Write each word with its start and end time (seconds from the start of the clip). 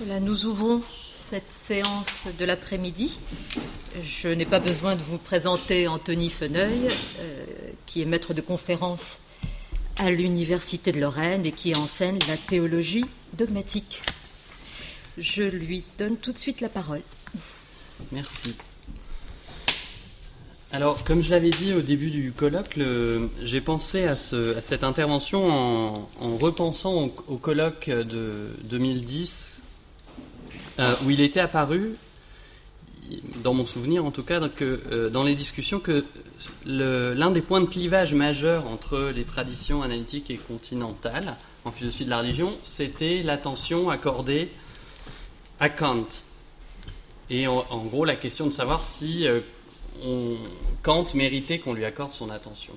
Nous 0.00 0.46
ouvrons 0.46 0.80
cette 1.12 1.52
séance 1.52 2.26
de 2.38 2.46
l'après-midi. 2.46 3.18
Je 4.02 4.28
n'ai 4.28 4.46
pas 4.46 4.58
besoin 4.58 4.96
de 4.96 5.02
vous 5.02 5.18
présenter 5.18 5.88
Anthony 5.88 6.30
Feneuil, 6.30 6.88
euh, 7.18 7.44
qui 7.84 8.00
est 8.00 8.06
maître 8.06 8.32
de 8.32 8.40
conférence 8.40 9.18
à 9.98 10.10
l'Université 10.10 10.90
de 10.90 11.00
Lorraine 11.00 11.44
et 11.44 11.52
qui 11.52 11.76
enseigne 11.76 12.18
la 12.28 12.38
théologie 12.38 13.04
dogmatique. 13.34 14.00
Je 15.18 15.42
lui 15.42 15.84
donne 15.98 16.16
tout 16.16 16.32
de 16.32 16.38
suite 16.38 16.62
la 16.62 16.70
parole. 16.70 17.02
Merci. 18.10 18.56
Alors, 20.72 21.04
comme 21.04 21.20
je 21.20 21.30
l'avais 21.30 21.50
dit 21.50 21.74
au 21.74 21.82
début 21.82 22.10
du 22.10 22.32
colloque, 22.32 22.78
j'ai 23.42 23.60
pensé 23.60 24.04
à, 24.04 24.16
cette 24.16 24.84
intervention 24.84 25.48
en, 26.20 26.36
repensant 26.38 27.02
au, 27.26 27.36
colloque 27.36 27.90
de 27.90 28.50
2010, 28.64 29.49
euh, 30.78 30.94
où 31.04 31.10
il 31.10 31.20
était 31.20 31.40
apparu, 31.40 31.96
dans 33.42 33.54
mon 33.54 33.64
souvenir 33.64 34.04
en 34.04 34.10
tout 34.10 34.22
cas, 34.22 34.40
euh, 34.60 35.10
dans 35.10 35.24
les 35.24 35.34
discussions, 35.34 35.80
que 35.80 36.04
l'un 36.64 37.30
des 37.30 37.40
points 37.40 37.60
de 37.60 37.66
clivage 37.66 38.14
majeurs 38.14 38.66
entre 38.66 39.10
les 39.14 39.24
traditions 39.24 39.82
analytiques 39.82 40.30
et 40.30 40.36
continentales 40.36 41.36
en 41.64 41.72
philosophie 41.72 42.04
de 42.04 42.10
la 42.10 42.18
religion, 42.18 42.56
c'était 42.62 43.22
l'attention 43.22 43.90
accordée 43.90 44.50
à 45.58 45.68
Kant. 45.68 46.06
Et 47.28 47.46
en, 47.46 47.84
gros, 47.84 48.04
la 48.04 48.16
question 48.16 48.46
de 48.46 48.50
savoir 48.50 48.82
si 48.82 49.26
euh, 49.26 49.40
Kant 50.82 51.06
méritait 51.14 51.60
qu'on 51.60 51.74
lui 51.74 51.84
accorde 51.84 52.12
son 52.12 52.30
attention. 52.30 52.72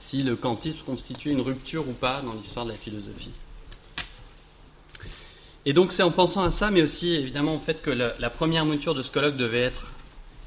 Si 0.00 0.22
le 0.22 0.36
kantisme 0.36 0.80
constituait 0.84 1.32
une 1.32 1.40
rupture 1.40 1.88
ou 1.88 1.92
pas 1.92 2.22
dans 2.22 2.34
l'histoire 2.34 2.66
de 2.66 2.72
la 2.72 2.76
philosophie. 2.76 3.30
Et 5.66 5.72
donc 5.72 5.92
c'est 5.92 6.02
en 6.02 6.10
pensant 6.10 6.42
à 6.42 6.50
ça, 6.50 6.70
mais 6.70 6.82
aussi 6.82 7.14
évidemment 7.14 7.56
au 7.56 7.58
fait 7.58 7.80
que 7.80 7.90
la, 7.90 8.30
première 8.30 8.66
mouture 8.66 8.94
de 8.94 9.02
ce 9.02 9.10
colloque 9.10 9.36
devait 9.36 9.62
être 9.62 9.92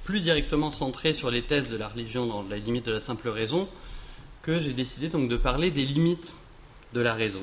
plus 0.04 0.22
directement 0.22 0.72
centrée 0.72 1.12
sur 1.12 1.32
les 1.32 1.42
thèses 1.42 1.70
de 1.70 1.78
la 1.78 1.88
religion 1.88 2.28
dans 2.28 2.44
la 2.44 2.58
limite 2.58 2.86
de 2.86 2.92
la 2.92 3.00
simple 3.00 3.30
raison, 3.30 3.68
que 4.44 4.60
j'ai 4.60 4.74
décidé 4.74 5.10
donc 5.10 5.28
de 5.28 5.36
parler 5.36 5.72
des 5.72 5.86
limites 5.86 6.40
de 6.94 7.02
la 7.02 7.14
raison. 7.14 7.42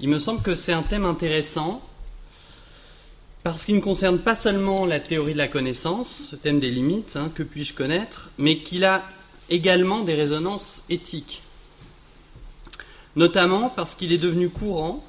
Il 0.00 0.08
me 0.08 0.18
semble 0.18 0.42
que 0.42 0.54
c'est 0.54 0.72
un 0.72 0.82
thème 0.82 1.04
intéressant 1.04 1.80
parce 3.44 3.64
qu'il 3.64 3.76
ne 3.76 3.80
concerne 3.80 4.18
pas 4.18 4.34
seulement 4.34 4.84
la 4.84 5.00
théorie 5.00 5.32
de 5.32 5.38
la 5.38 5.48
connaissance, 5.48 6.28
ce 6.30 6.36
thème 6.36 6.60
des 6.60 6.70
limites, 6.70 7.16
hein, 7.16 7.30
que 7.34 7.42
puis-je 7.42 7.72
connaître, 7.72 8.30
mais 8.36 8.58
qu'il 8.58 8.84
a 8.84 9.04
également 9.48 10.02
des 10.02 10.14
résonances 10.14 10.82
éthiques. 10.90 11.42
Notamment 13.16 13.70
parce 13.70 13.94
qu'il 13.94 14.12
est 14.12 14.18
devenu 14.18 14.50
courant 14.50 15.04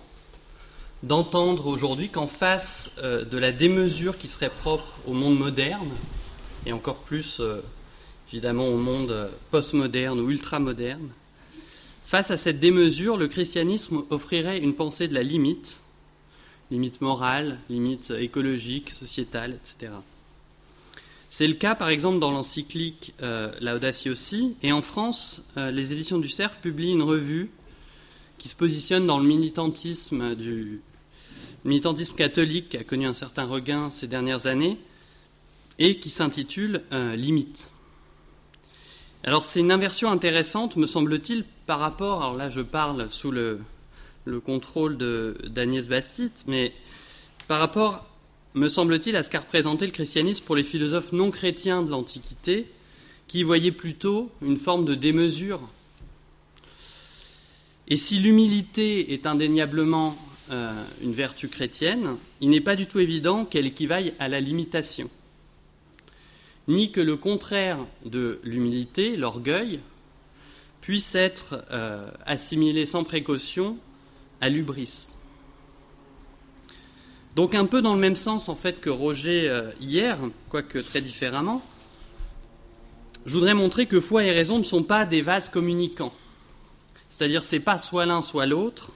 d'entendre 1.04 1.68
aujourd'hui 1.68 2.10
qu'en 2.10 2.28
face 2.28 2.92
euh, 3.00 3.26
de 3.26 3.38
la 3.38 3.52
démesure 3.52 4.18
qui 4.18 4.28
serait 4.28 4.50
propre 4.50 5.00
au 5.08 5.14
monde 5.14 5.38
moderne, 5.38 5.92
et 6.66 6.74
encore 6.74 6.98
plus 6.98 7.40
euh, 7.40 7.62
évidemment 8.32 8.68
au 8.68 8.78
monde 8.78 9.12
euh, 9.12 9.30
postmoderne 9.50 10.20
ou 10.20 10.30
ultramoderne, 10.30 11.10
face 12.06 12.30
à 12.30 12.38
cette 12.38 12.60
démesure, 12.60 13.18
le 13.18 13.28
christianisme 13.28 14.04
offrirait 14.10 14.60
une 14.60 14.76
pensée 14.76 15.08
de 15.08 15.14
la 15.14 15.24
limite, 15.24 15.82
limite 16.70 17.02
morale, 17.02 17.58
limite 17.70 18.12
écologique, 18.12 18.92
sociétale, 18.92 19.54
etc. 19.54 19.94
C'est 21.30 21.48
le 21.48 21.54
cas 21.54 21.76
par 21.76 21.90
exemple 21.90 22.20
dans 22.20 22.32
l'encyclique 22.32 23.14
euh, 23.24 23.52
aussi, 24.08 24.56
et 24.62 24.72
en 24.72 24.82
France, 24.82 25.44
les 25.56 25.94
éditions 25.94 26.20
du 26.20 26.30
CERF 26.30 26.60
publient 26.60 26.92
une 26.92 27.02
revue 27.02 27.50
qui 28.38 28.50
se 28.50 28.56
positionne 28.56 29.08
dans 29.08 29.18
le 29.18 29.26
militantisme 29.26 30.36
du, 30.36 30.82
le 31.64 31.70
militantisme 31.70 32.16
catholique 32.16 32.70
qui 32.70 32.78
a 32.78 32.84
connu 32.84 33.06
un 33.06 33.14
certain 33.14 33.46
regain 33.46 33.92
ces 33.92 34.08
dernières 34.08 34.48
années 34.48 34.78
et 35.80 36.00
qui 36.00 36.10
s'intitule 36.10 36.84
euh, 36.92 37.16
Limite. 37.16 37.72
Alors 39.24 39.44
c'est 39.44 39.60
une 39.60 39.72
inversion 39.72 40.10
intéressante, 40.10 40.76
me 40.78 40.88
semble-t-il, 40.88 41.46
par 41.68 41.80
rapport, 41.80 42.24
alors 42.24 42.36
là 42.36 42.50
je 42.50 42.62
parle 42.62 43.10
sous 43.12 43.32
le, 43.32 43.60
contrôle 44.44 44.98
d'Agnès 44.98 45.88
Bastit, 45.88 46.32
mais 46.48 46.74
par 47.48 47.60
rapport, 47.60 48.06
me 48.56 48.68
semble-t-il, 48.68 49.16
à 49.16 49.24
ce 49.24 49.30
qu'a 49.30 49.42
représenté 49.42 49.86
le 49.86 49.92
christianisme 49.92 50.44
pour 50.44 50.56
les 50.56 50.64
philosophes 50.64 51.12
non 51.12 51.30
chrétiens 51.30 51.84
de 51.84 51.92
l'Antiquité, 51.92 52.68
qui 53.28 53.44
voyaient 53.44 53.72
plutôt 53.72 54.32
une 54.42 54.58
forme 54.58 54.86
de 54.86 54.96
démesure. 54.96 55.62
Et 57.88 57.98
si 57.98 58.20
l'humilité 58.20 59.14
est 59.14 59.26
indéniablement 59.26 60.18
euh, 60.52 60.84
une 61.02 61.14
vertu 61.14 61.48
chrétienne, 61.48 62.18
il 62.42 62.50
n'est 62.50 62.62
pas 62.62 62.76
du 62.76 62.86
tout 62.86 63.00
évident 63.00 63.46
qu'elle 63.46 63.66
équivaille 63.66 64.14
à 64.20 64.28
la 64.28 64.42
limitation, 64.42 65.10
ni 66.68 66.92
que 66.92 67.00
le 67.00 67.16
contraire 67.16 67.86
de 68.04 68.42
l'humilité, 68.44 69.16
l'orgueil, 69.16 69.80
puisse 70.82 71.16
être 71.16 71.64
euh, 71.72 72.10
assimilé 72.26 72.86
sans 72.86 73.04
précaution 73.04 73.78
à 74.42 74.50
l'ubris. 74.50 75.16
Donc 77.36 77.56
un 77.56 77.66
peu 77.66 77.82
dans 77.82 77.94
le 77.94 78.00
même 78.00 78.18
sens 78.18 78.50
en 78.50 78.56
fait 78.56 78.82
que 78.82 78.90
Roger 78.90 79.48
euh, 79.48 79.72
hier, 79.80 80.18
quoique 80.50 80.80
très 80.80 81.02
différemment, 81.02 81.62
je 83.26 83.34
voudrais 83.34 83.54
montrer 83.54 83.86
que 83.86 84.02
foi 84.02 84.26
et 84.26 84.32
raison 84.32 84.58
ne 84.58 84.64
sont 84.64 84.84
pas 84.84 85.06
des 85.06 85.22
vases 85.22 85.48
communicants. 85.48 86.14
C'est-à-dire 87.10 87.44
c'est 87.44 87.60
pas 87.60 87.78
soit 87.78 88.06
l'un 88.06 88.22
soit 88.22 88.48
l'autre, 88.48 88.92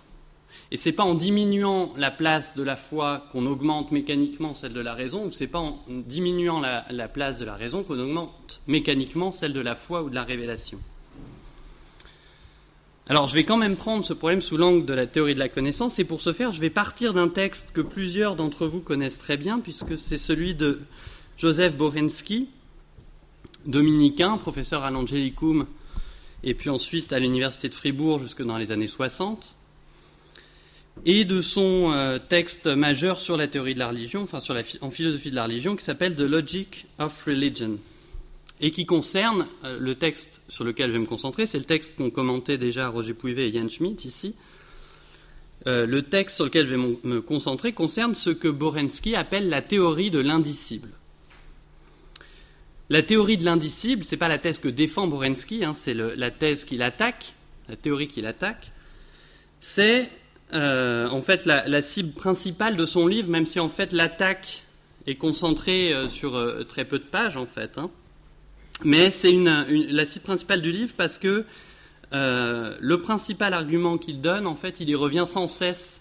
et 0.75 0.77
c'est 0.77 0.91
pas 0.91 1.05
en 1.05 1.13
diminuant 1.13 1.93
la 1.95 2.11
place 2.11 2.53
de 2.53 2.61
la 2.61 2.75
foi 2.75 3.23
qu'on 3.31 3.45
augmente 3.45 3.93
mécaniquement 3.93 4.53
celle 4.53 4.73
de 4.73 4.81
la 4.81 4.93
raison, 4.93 5.27
ou 5.27 5.31
c'est 5.31 5.47
pas 5.47 5.59
en 5.59 5.79
diminuant 5.87 6.59
la, 6.59 6.83
la 6.89 7.07
place 7.07 7.39
de 7.39 7.45
la 7.45 7.55
raison 7.55 7.81
qu'on 7.83 7.97
augmente 7.97 8.59
mécaniquement 8.67 9.31
celle 9.31 9.53
de 9.53 9.61
la 9.61 9.75
foi 9.75 10.03
ou 10.03 10.09
de 10.09 10.15
la 10.15 10.25
révélation. 10.25 10.77
Alors, 13.07 13.29
je 13.29 13.35
vais 13.35 13.45
quand 13.45 13.55
même 13.55 13.77
prendre 13.77 14.03
ce 14.03 14.11
problème 14.11 14.41
sous 14.41 14.57
l'angle 14.57 14.85
de 14.85 14.93
la 14.93 15.07
théorie 15.07 15.33
de 15.33 15.39
la 15.39 15.47
connaissance, 15.47 15.97
et 15.97 16.03
pour 16.03 16.19
ce 16.19 16.33
faire, 16.33 16.51
je 16.51 16.59
vais 16.59 16.69
partir 16.69 17.13
d'un 17.13 17.29
texte 17.29 17.71
que 17.71 17.79
plusieurs 17.79 18.35
d'entre 18.35 18.67
vous 18.67 18.81
connaissent 18.81 19.19
très 19.19 19.37
bien, 19.37 19.61
puisque 19.61 19.97
c'est 19.97 20.17
celui 20.17 20.55
de 20.55 20.81
Joseph 21.37 21.77
Borensky, 21.77 22.49
dominicain, 23.65 24.35
professeur 24.35 24.83
à 24.83 24.91
l'Angelicum, 24.91 25.67
et 26.43 26.53
puis 26.53 26.69
ensuite 26.69 27.13
à 27.13 27.19
l'Université 27.19 27.69
de 27.69 27.75
Fribourg 27.75 28.19
jusque 28.19 28.43
dans 28.43 28.57
les 28.57 28.73
années 28.73 28.87
60, 28.87 29.55
et 31.03 31.25
de 31.25 31.41
son 31.41 31.91
euh, 31.93 32.17
texte 32.17 32.67
majeur 32.67 33.19
sur 33.19 33.37
la 33.37 33.47
théorie 33.47 33.73
de 33.73 33.79
la 33.79 33.89
religion, 33.89 34.21
enfin 34.21 34.39
sur 34.39 34.53
la, 34.53 34.61
en 34.81 34.91
philosophie 34.91 35.29
de 35.29 35.35
la 35.35 35.43
religion, 35.43 35.75
qui 35.75 35.83
s'appelle 35.83 36.15
The 36.15 36.21
Logic 36.21 36.85
of 36.99 37.23
Religion, 37.25 37.77
et 38.61 38.71
qui 38.71 38.85
concerne 38.85 39.47
euh, 39.63 39.77
le 39.79 39.95
texte 39.95 40.41
sur 40.47 40.63
lequel 40.63 40.89
je 40.89 40.93
vais 40.93 40.99
me 40.99 41.05
concentrer, 41.05 41.45
c'est 41.45 41.57
le 41.57 41.65
texte 41.65 41.97
qu'ont 41.97 42.09
commenté 42.09 42.57
déjà 42.57 42.87
Roger 42.87 43.13
Pouivet 43.13 43.49
et 43.49 43.53
Jan 43.53 43.67
Schmidt 43.67 44.07
ici. 44.07 44.35
Euh, 45.67 45.85
le 45.85 46.03
texte 46.03 46.35
sur 46.35 46.45
lequel 46.45 46.67
je 46.67 46.75
vais 46.75 46.97
me 47.03 47.21
concentrer 47.21 47.73
concerne 47.73 48.13
ce 48.13 48.29
que 48.29 48.47
Borensky 48.47 49.15
appelle 49.15 49.49
la 49.49 49.61
théorie 49.61 50.11
de 50.11 50.19
l'indicible. 50.19 50.89
La 52.89 53.01
théorie 53.01 53.37
de 53.37 53.45
l'indicible, 53.45 54.03
ce 54.03 54.11
n'est 54.11 54.19
pas 54.19 54.27
la 54.27 54.37
thèse 54.37 54.59
que 54.59 54.67
défend 54.67 55.07
Borensky, 55.07 55.65
hein, 55.65 55.73
c'est 55.73 55.95
la 55.95 56.29
thèse 56.29 56.65
qu'il 56.65 56.83
attaque, 56.83 57.33
la 57.67 57.75
théorie 57.75 58.07
qu'il 58.07 58.27
attaque, 58.27 58.71
c'est 59.59 60.09
euh, 60.53 61.09
en 61.09 61.21
fait 61.21 61.45
la, 61.45 61.81
cible 61.81 62.13
principale 62.13 62.77
de 62.77 62.85
son 62.85 63.07
livre, 63.07 63.29
même 63.29 63.45
si 63.45 63.59
en 63.59 63.69
fait 63.69 63.91
l'attaque 63.91 64.63
est 65.07 65.15
concentrée 65.15 65.93
euh, 65.93 66.07
sur 66.07 66.35
euh, 66.35 66.63
très 66.63 66.85
peu 66.85 66.99
de 66.99 67.03
pages 67.03 67.37
en 67.37 67.45
fait. 67.45 67.77
Hein. 67.77 67.89
Mais 68.83 69.09
c'est 69.09 69.31
la 69.33 70.05
cible 70.05 70.25
principale 70.25 70.61
du 70.61 70.71
livre 70.71 70.93
parce 70.97 71.17
que 71.17 71.45
le 72.11 72.95
principal 72.97 73.53
argument 73.53 73.97
qu'il 73.97 74.21
donne, 74.21 74.47
en 74.47 74.55
fait, 74.55 74.79
il 74.79 74.89
y 74.89 74.95
revient 74.95 75.25
sans 75.25 75.47
cesse 75.47 75.99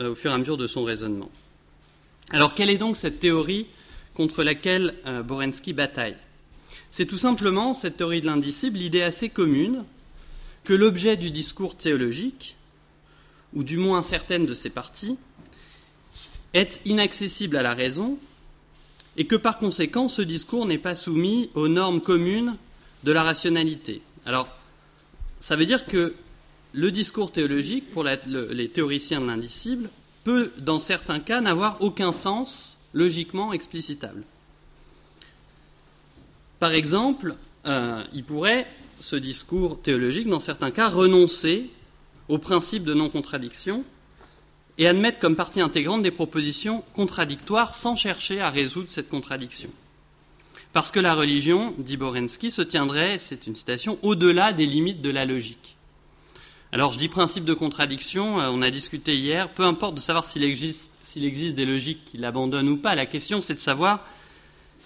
au 0.00 0.14
fur 0.14 0.30
et 0.30 0.34
à 0.34 0.38
mesure 0.38 0.56
de 0.56 0.66
son 0.66 0.84
raisonnement. 0.84 1.30
Alors 2.30 2.54
quelle 2.54 2.68
est 2.68 2.78
donc 2.78 2.96
cette 2.96 3.20
théorie 3.20 3.66
contre 4.14 4.42
laquelle 4.44 4.94
Borensky 5.24 5.72
bataille? 5.72 6.16
C'est 6.90 7.06
tout 7.06 7.18
simplement 7.18 7.74
cette 7.74 7.98
théorie 7.98 8.22
de 8.22 8.26
l'indicible, 8.26 8.78
l'idée 8.78 9.02
assez 9.02 9.28
commune 9.28 9.84
que 10.64 10.74
l'objet 10.74 11.16
du 11.16 11.30
discours 11.30 11.76
théologique, 11.76 12.56
ou 13.56 13.64
du 13.64 13.78
moins 13.78 14.02
certaines 14.02 14.46
de 14.46 14.54
ses 14.54 14.70
parties, 14.70 15.16
est 16.52 16.80
inaccessible 16.84 17.56
à 17.56 17.62
la 17.62 17.74
raison 17.74 18.18
et 19.16 19.26
que 19.26 19.34
par 19.34 19.58
conséquent 19.58 20.08
ce 20.08 20.22
discours 20.22 20.66
n'est 20.66 20.78
pas 20.78 20.94
soumis 20.94 21.50
aux 21.54 21.66
normes 21.66 22.02
communes 22.02 22.56
de 23.02 23.12
la 23.12 23.22
rationalité. 23.22 24.02
Alors, 24.26 24.48
ça 25.40 25.56
veut 25.56 25.66
dire 25.66 25.86
que 25.86 26.14
le 26.72 26.90
discours 26.90 27.32
théologique, 27.32 27.90
pour 27.92 28.04
les 28.04 28.68
théoriciens 28.68 29.20
de 29.20 29.26
l'indicible, 29.26 29.88
peut, 30.24 30.52
dans 30.58 30.78
certains 30.78 31.20
cas, 31.20 31.40
n'avoir 31.40 31.78
aucun 31.80 32.12
sens 32.12 32.78
logiquement 32.92 33.54
explicitable. 33.54 34.22
Par 36.58 36.72
exemple, 36.72 37.36
euh, 37.66 38.02
il 38.12 38.24
pourrait, 38.24 38.66
ce 39.00 39.16
discours 39.16 39.80
théologique, 39.80 40.28
dans 40.28 40.40
certains 40.40 40.70
cas, 40.70 40.88
renoncer 40.88 41.70
au 42.28 42.38
principe 42.38 42.84
de 42.84 42.94
non-contradiction 42.94 43.84
et 44.78 44.86
admettre 44.86 45.18
comme 45.18 45.36
partie 45.36 45.60
intégrante 45.60 46.02
des 46.02 46.10
propositions 46.10 46.84
contradictoires 46.94 47.74
sans 47.74 47.96
chercher 47.96 48.40
à 48.40 48.50
résoudre 48.50 48.88
cette 48.90 49.08
contradiction. 49.08 49.70
Parce 50.72 50.90
que 50.90 51.00
la 51.00 51.14
religion, 51.14 51.74
dit 51.78 51.96
Borensky, 51.96 52.50
se 52.50 52.60
tiendrait, 52.60 53.18
c'est 53.18 53.46
une 53.46 53.54
citation, 53.54 53.98
au-delà 54.02 54.52
des 54.52 54.66
limites 54.66 55.00
de 55.00 55.10
la 55.10 55.24
logique. 55.24 55.76
Alors 56.72 56.92
je 56.92 56.98
dis 56.98 57.08
principe 57.08 57.44
de 57.44 57.54
contradiction, 57.54 58.40
euh, 58.40 58.50
on 58.50 58.60
a 58.60 58.70
discuté 58.70 59.16
hier, 59.16 59.48
peu 59.48 59.62
importe 59.62 59.94
de 59.94 60.00
savoir 60.00 60.26
s'il 60.26 60.44
existe, 60.44 60.92
existe 61.16 61.56
des 61.56 61.64
logiques 61.64 62.04
qui 62.04 62.18
l'abandonnent 62.18 62.68
ou 62.68 62.76
pas, 62.76 62.94
la 62.94 63.06
question 63.06 63.40
c'est 63.40 63.54
de 63.54 63.58
savoir 63.58 64.04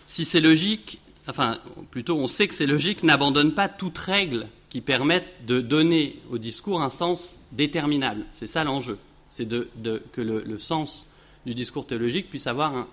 si 0.06 0.24
ces 0.24 0.40
logiques, 0.40 1.00
enfin 1.26 1.58
plutôt 1.90 2.16
on 2.16 2.28
sait 2.28 2.46
que 2.46 2.54
ces 2.54 2.66
logiques 2.66 3.02
n'abandonnent 3.02 3.54
pas 3.54 3.68
toute 3.68 3.98
règle 3.98 4.46
qui 4.70 4.80
permette 4.80 5.26
de 5.46 5.60
donner 5.60 6.20
au 6.30 6.38
discours 6.38 6.80
un 6.80 6.90
sens 6.90 7.38
déterminable. 7.52 8.24
C'est 8.32 8.46
ça 8.46 8.64
l'enjeu 8.64 8.98
c'est 9.30 9.48
que 9.48 10.20
le, 10.20 10.58
sens 10.58 11.08
du 11.46 11.54
discours 11.54 11.86
théologique 11.86 12.28
puisse 12.28 12.46
avoir 12.46 12.76
un. 12.76 12.88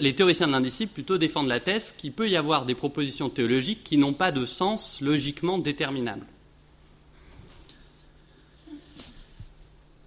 les 0.00 0.14
théoriciens 0.14 0.48
de 0.48 0.52
l'indisciple 0.52 0.92
plutôt 0.92 1.16
défendent 1.16 1.48
la 1.48 1.60
thèse 1.60 1.94
qu'il 1.96 2.12
peut 2.12 2.28
y 2.28 2.36
avoir 2.36 2.66
des 2.66 2.74
propositions 2.74 3.30
théologiques 3.30 3.84
qui 3.84 3.96
n'ont 3.96 4.12
pas 4.12 4.32
de 4.32 4.44
sens 4.44 5.00
logiquement 5.00 5.58
déterminable. 5.58 6.26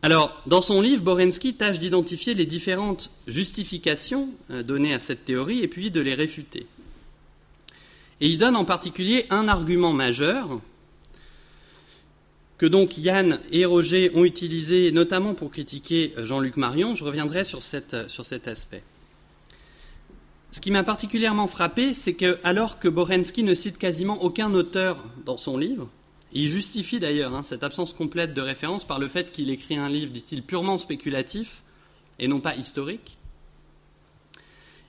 Alors, 0.01 0.41
dans 0.45 0.61
son 0.61 0.81
livre, 0.81 1.03
Borensky 1.03 1.55
tâche 1.55 1.79
d'identifier 1.79 2.33
les 2.33 2.45
différentes 2.45 3.11
justifications 3.27 4.29
euh, 4.49 4.63
données 4.63 4.93
à 4.93 4.99
cette 4.99 5.25
théorie 5.25 5.59
et 5.59 5.67
puis 5.67 5.91
de 5.91 5.99
les 5.99 6.13
réfuter. 6.13 6.67
Et 8.21 8.27
il 8.27 8.37
donne 8.37 8.55
en 8.55 8.65
particulier 8.65 9.25
un 9.29 9.47
argument 9.47 9.93
majeur 9.93 10.59
que 12.57 12.65
donc 12.65 12.97
Yann 12.97 13.39
et 13.51 13.63
Roger 13.63 14.11
ont 14.15 14.25
utilisé 14.25 14.91
notamment 14.91 15.33
pour 15.33 15.49
critiquer 15.49 16.13
Jean-Luc 16.17 16.57
Marion. 16.57 16.93
Je 16.93 17.05
reviendrai 17.05 17.45
sur, 17.45 17.63
cet 17.63 17.93
aspect. 18.47 18.83
Ce 20.51 20.59
qui 20.59 20.69
m'a 20.69 20.83
particulièrement 20.83 21.47
frappé, 21.47 21.93
c'est 21.93 22.15
que 22.15 22.37
alors 22.43 22.77
que 22.77 22.89
Borensky 22.89 23.43
ne 23.43 23.53
cite 23.53 23.77
quasiment 23.77 24.21
aucun 24.23 24.53
auteur 24.53 25.05
dans 25.25 25.37
son 25.37 25.57
livre, 25.57 25.89
il 26.33 26.49
justifie 26.49 26.99
d'ailleurs 26.99 27.33
hein, 27.33 27.43
cette 27.43 27.63
absence 27.63 27.93
complète 27.93 28.33
de 28.33 28.41
référence 28.41 28.85
par 28.85 28.99
le 28.99 29.07
fait 29.07 29.31
qu'il 29.31 29.49
écrit 29.49 29.77
un 29.77 29.89
livre, 29.89 30.11
dit-il, 30.11 30.43
purement 30.43 30.77
spéculatif 30.77 31.63
et 32.19 32.27
non 32.27 32.41
pas 32.41 32.55
historique, 32.55 33.17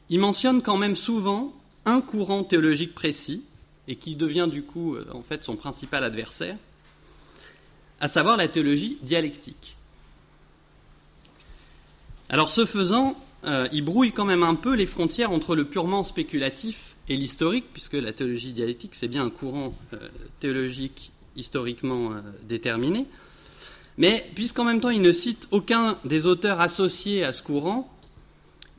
il 0.09 0.19
mentionne 0.19 0.61
quand 0.61 0.77
même 0.77 0.97
souvent 0.97 1.55
un 1.85 2.01
courant 2.01 2.45
théologique 2.45 2.95
précis 2.95 3.43
et 3.89 3.97
qui 3.97 4.15
devient 4.15 4.49
du 4.51 4.63
coup 4.63 4.95
euh, 4.95 5.07
en 5.13 5.23
fait 5.23 5.43
son 5.43 5.57
principal 5.57 6.05
adversaire, 6.05 6.57
à 8.01 8.09
savoir 8.09 8.37
la 8.37 8.49
théologie 8.49 8.99
dialectique. 9.03 9.77
Alors 12.29 12.51
ce 12.51 12.65
faisant, 12.65 13.17
euh, 13.45 13.69
il 13.73 13.83
brouille 13.83 14.13
quand 14.13 14.25
même 14.25 14.43
un 14.43 14.55
peu 14.55 14.75
les 14.75 14.87
frontières 14.87 15.33
entre 15.33 15.57
le 15.57 15.65
purement 15.65 16.03
spéculatif 16.03 16.95
et 17.09 17.17
l'historique, 17.17 17.67
puisque 17.73 17.95
la 17.95 18.13
théologie 18.13 18.53
dialectique, 18.53 18.95
c'est 18.95 19.09
bien 19.09 19.25
un 19.25 19.31
courant 19.31 19.75
euh, 19.93 20.09
théologique 20.39 21.11
historiquement 21.37 22.13
déterminé. 22.49 23.07
Mais 23.99 24.29
puisqu'en 24.35 24.65
même 24.65 24.81
temps 24.81 24.91
il 24.91 25.01
ne 25.01 25.13
cite 25.13 25.47
aucun 25.53 25.97
des 26.05 26.27
auteurs 26.27 26.61
associés 26.61 27.25
à 27.25 27.33
ce 27.33 27.43
courant, 27.43 27.89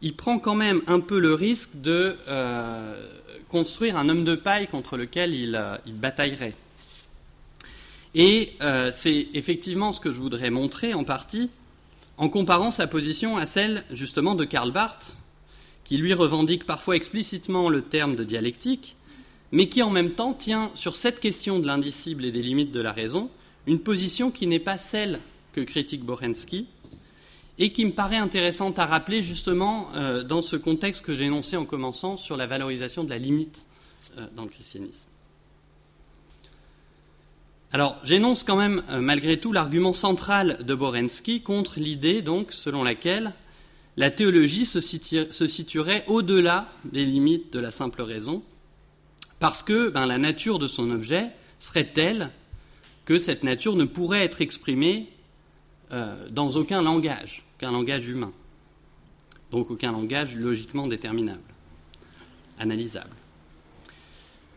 il 0.01 0.15
prend 0.15 0.39
quand 0.39 0.56
même 0.56 0.81
un 0.88 1.00
peu 1.00 1.19
le 1.19 1.33
risque 1.33 1.69
de 1.75 2.15
construire 3.50 3.98
un 3.98 4.09
homme 4.09 4.24
de 4.24 4.36
paille 4.36 4.68
contre 4.68 4.98
lequel 4.98 5.33
il 5.33 5.94
bataillerait. 5.94 6.56
Et 8.13 8.53
euh, 8.62 8.92
c'est 8.92 9.30
effectivement 9.33 9.94
ce 9.94 10.01
que 10.01 10.12
je 10.12 10.19
voudrais 10.19 10.50
montrer 10.50 10.94
en 10.94 11.03
partie 11.03 11.50
en 12.18 12.30
comparant 12.30 12.71
sa 12.71 12.88
position 12.88 13.38
à 13.38 13.45
celle 13.45 13.86
justement 13.92 14.36
de 14.36 14.44
Karl 14.44 14.71
Barth, 14.71 15.18
qui 15.86 15.98
lui 15.98 16.13
revendique 16.13 16.65
parfois 16.65 16.95
explicitement 16.95 17.69
le 17.69 17.81
terme 17.81 18.15
de 18.15 18.24
dialectique, 18.24 18.95
mais 19.51 19.69
qui 19.69 19.81
en 19.81 19.89
même 19.89 20.12
temps 20.12 20.33
tient 20.33 20.71
sur 20.75 20.95
cette 20.95 21.19
question 21.19 21.59
de 21.59 21.65
l'indicible 21.65 22.25
et 22.25 22.31
des 22.31 22.42
limites 22.42 22.71
de 22.71 22.81
la 22.81 22.92
raison 22.92 23.30
une 23.68 23.80
position 23.80 24.31
qui 24.31 24.48
n'est 24.48 24.59
pas 24.59 24.77
celle 24.77 25.19
que 25.53 25.62
critique 25.62 26.03
Borensky 26.03 26.68
et 27.59 27.71
qui 27.71 27.86
me 27.86 27.92
paraît 27.92 28.18
intéressante 28.18 28.80
à 28.80 28.86
rappeler 28.86 29.24
justement 29.24 29.89
euh, 29.95 30.24
dans 30.24 30.42
ce 30.42 30.56
contexte 30.56 31.03
que 31.03 31.13
j'ai 31.13 31.25
énoncé 31.25 31.57
en 31.57 31.65
commençant 31.65 32.18
sur 32.18 32.38
la 32.38 32.48
valorisation 32.48 33.03
de 33.03 33.09
la 33.09 33.18
limite 33.18 33.68
euh, 34.18 34.25
dans 34.36 34.44
le 34.44 34.50
christianisme. 34.50 35.07
Alors, 37.74 37.98
j'énonce 38.03 38.44
quand 38.44 38.57
même, 38.57 38.83
euh, 38.89 39.00
malgré 39.00 39.39
tout, 39.39 39.53
l'argument 39.53 39.94
central 39.94 40.57
de 40.65 40.75
Borensky 40.75 41.42
contre 41.42 41.80
l'idée, 41.80 42.21
donc, 42.21 42.51
selon 42.51 42.83
laquelle 42.83 43.33
la 43.95 44.12
théologie 44.12 44.65
se, 44.65 44.81
situerait 44.81 46.03
au-delà 46.07 46.68
des 46.86 47.06
limites 47.06 47.53
de 47.53 47.59
la 47.59 47.71
simple 47.71 48.01
raison, 48.01 48.44
parce 49.39 49.63
que 49.63 49.89
ben, 49.89 50.06
la 50.06 50.18
nature 50.18 50.59
de 50.59 50.68
son 50.68 50.92
objet 50.92 51.31
serait 51.59 51.86
telle 51.86 52.30
que 53.06 53.18
cette 53.18 53.44
nature 53.44 53.75
ne 53.75 53.86
pourrait 53.86 54.24
être 54.24 54.42
exprimée 54.42 55.09
euh, 55.91 56.27
dans 56.29 56.49
aucun 56.51 56.81
langage, 56.81 57.43
aucun 57.57 57.71
langage 57.71 58.07
humain, 58.07 58.31
donc 59.51 59.71
aucun 59.71 59.91
langage 59.91 60.35
logiquement 60.35 60.88
déterminable, 60.88 61.41
analysable. 62.59 63.15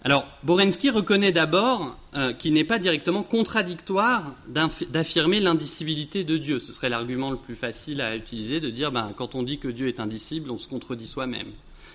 Alors, 0.04 0.26
Borensky 0.42 0.90
reconnaît 0.90 1.32
d'abord 1.32 1.96
euh, 2.14 2.34
qu'il 2.34 2.52
n'est 2.52 2.64
pas 2.64 2.78
directement 2.78 3.22
contradictoire 3.22 4.34
d'affirmer 4.46 5.40
l'indicibilité 5.40 6.24
de 6.24 6.36
Dieu. 6.36 6.58
Ce 6.58 6.74
serait 6.74 6.90
l'argument 6.90 7.30
le 7.30 7.38
plus 7.38 7.54
facile 7.54 8.02
à 8.02 8.14
utiliser, 8.14 8.60
de 8.60 8.68
dire 8.68 8.92
ben, 8.92 9.14
quand 9.16 9.34
on 9.34 9.42
dit 9.42 9.58
que 9.58 9.68
Dieu 9.68 9.88
est 9.88 10.00
indicible, 10.00 10.50
on 10.50 10.58
se 10.58 10.68
contredit 10.68 11.06
soi-même. 11.06 11.48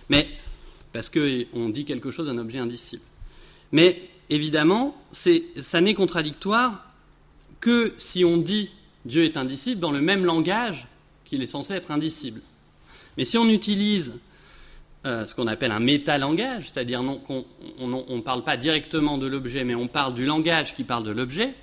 Mais, 0.09 0.27
parce 0.91 1.11
qu'on 1.11 1.69
dit 1.69 1.85
quelque 1.85 2.09
chose 2.09 2.25
d'un 2.25 2.39
objet 2.39 2.57
indicible. 2.57 3.03
Mais, 3.71 4.09
évidemment, 4.31 4.97
ça 5.11 5.79
n'est 5.79 5.93
contradictoire 5.93 6.83
que 7.59 7.93
si 7.99 8.25
on 8.25 8.37
dit 8.37 8.71
Dieu 9.09 9.25
est 9.25 9.35
indicible 9.35 9.81
dans 9.81 9.91
le 9.91 10.01
même 10.01 10.23
langage 10.23 10.87
qu'il 11.25 11.41
est 11.41 11.47
censé 11.47 11.73
être 11.73 11.91
indicible. 11.91 12.41
Mais 13.17 13.25
si 13.25 13.37
on 13.37 13.49
utilise 13.49 14.13
euh, 15.05 15.25
ce 15.25 15.35
qu'on 15.35 15.47
appelle 15.47 15.71
un 15.71 15.79
métalangage, 15.79 16.71
c'est-à-dire 16.71 17.03
qu'on 17.27 17.45
ne 17.87 18.21
parle 18.21 18.43
pas 18.43 18.55
directement 18.55 19.17
de 19.17 19.27
l'objet, 19.27 19.63
mais 19.63 19.75
on 19.75 19.87
parle 19.87 20.13
du 20.13 20.25
langage 20.25 20.73
qui 20.73 20.83
parle 20.83 21.03
de 21.03 21.11
l'objet, 21.11 21.53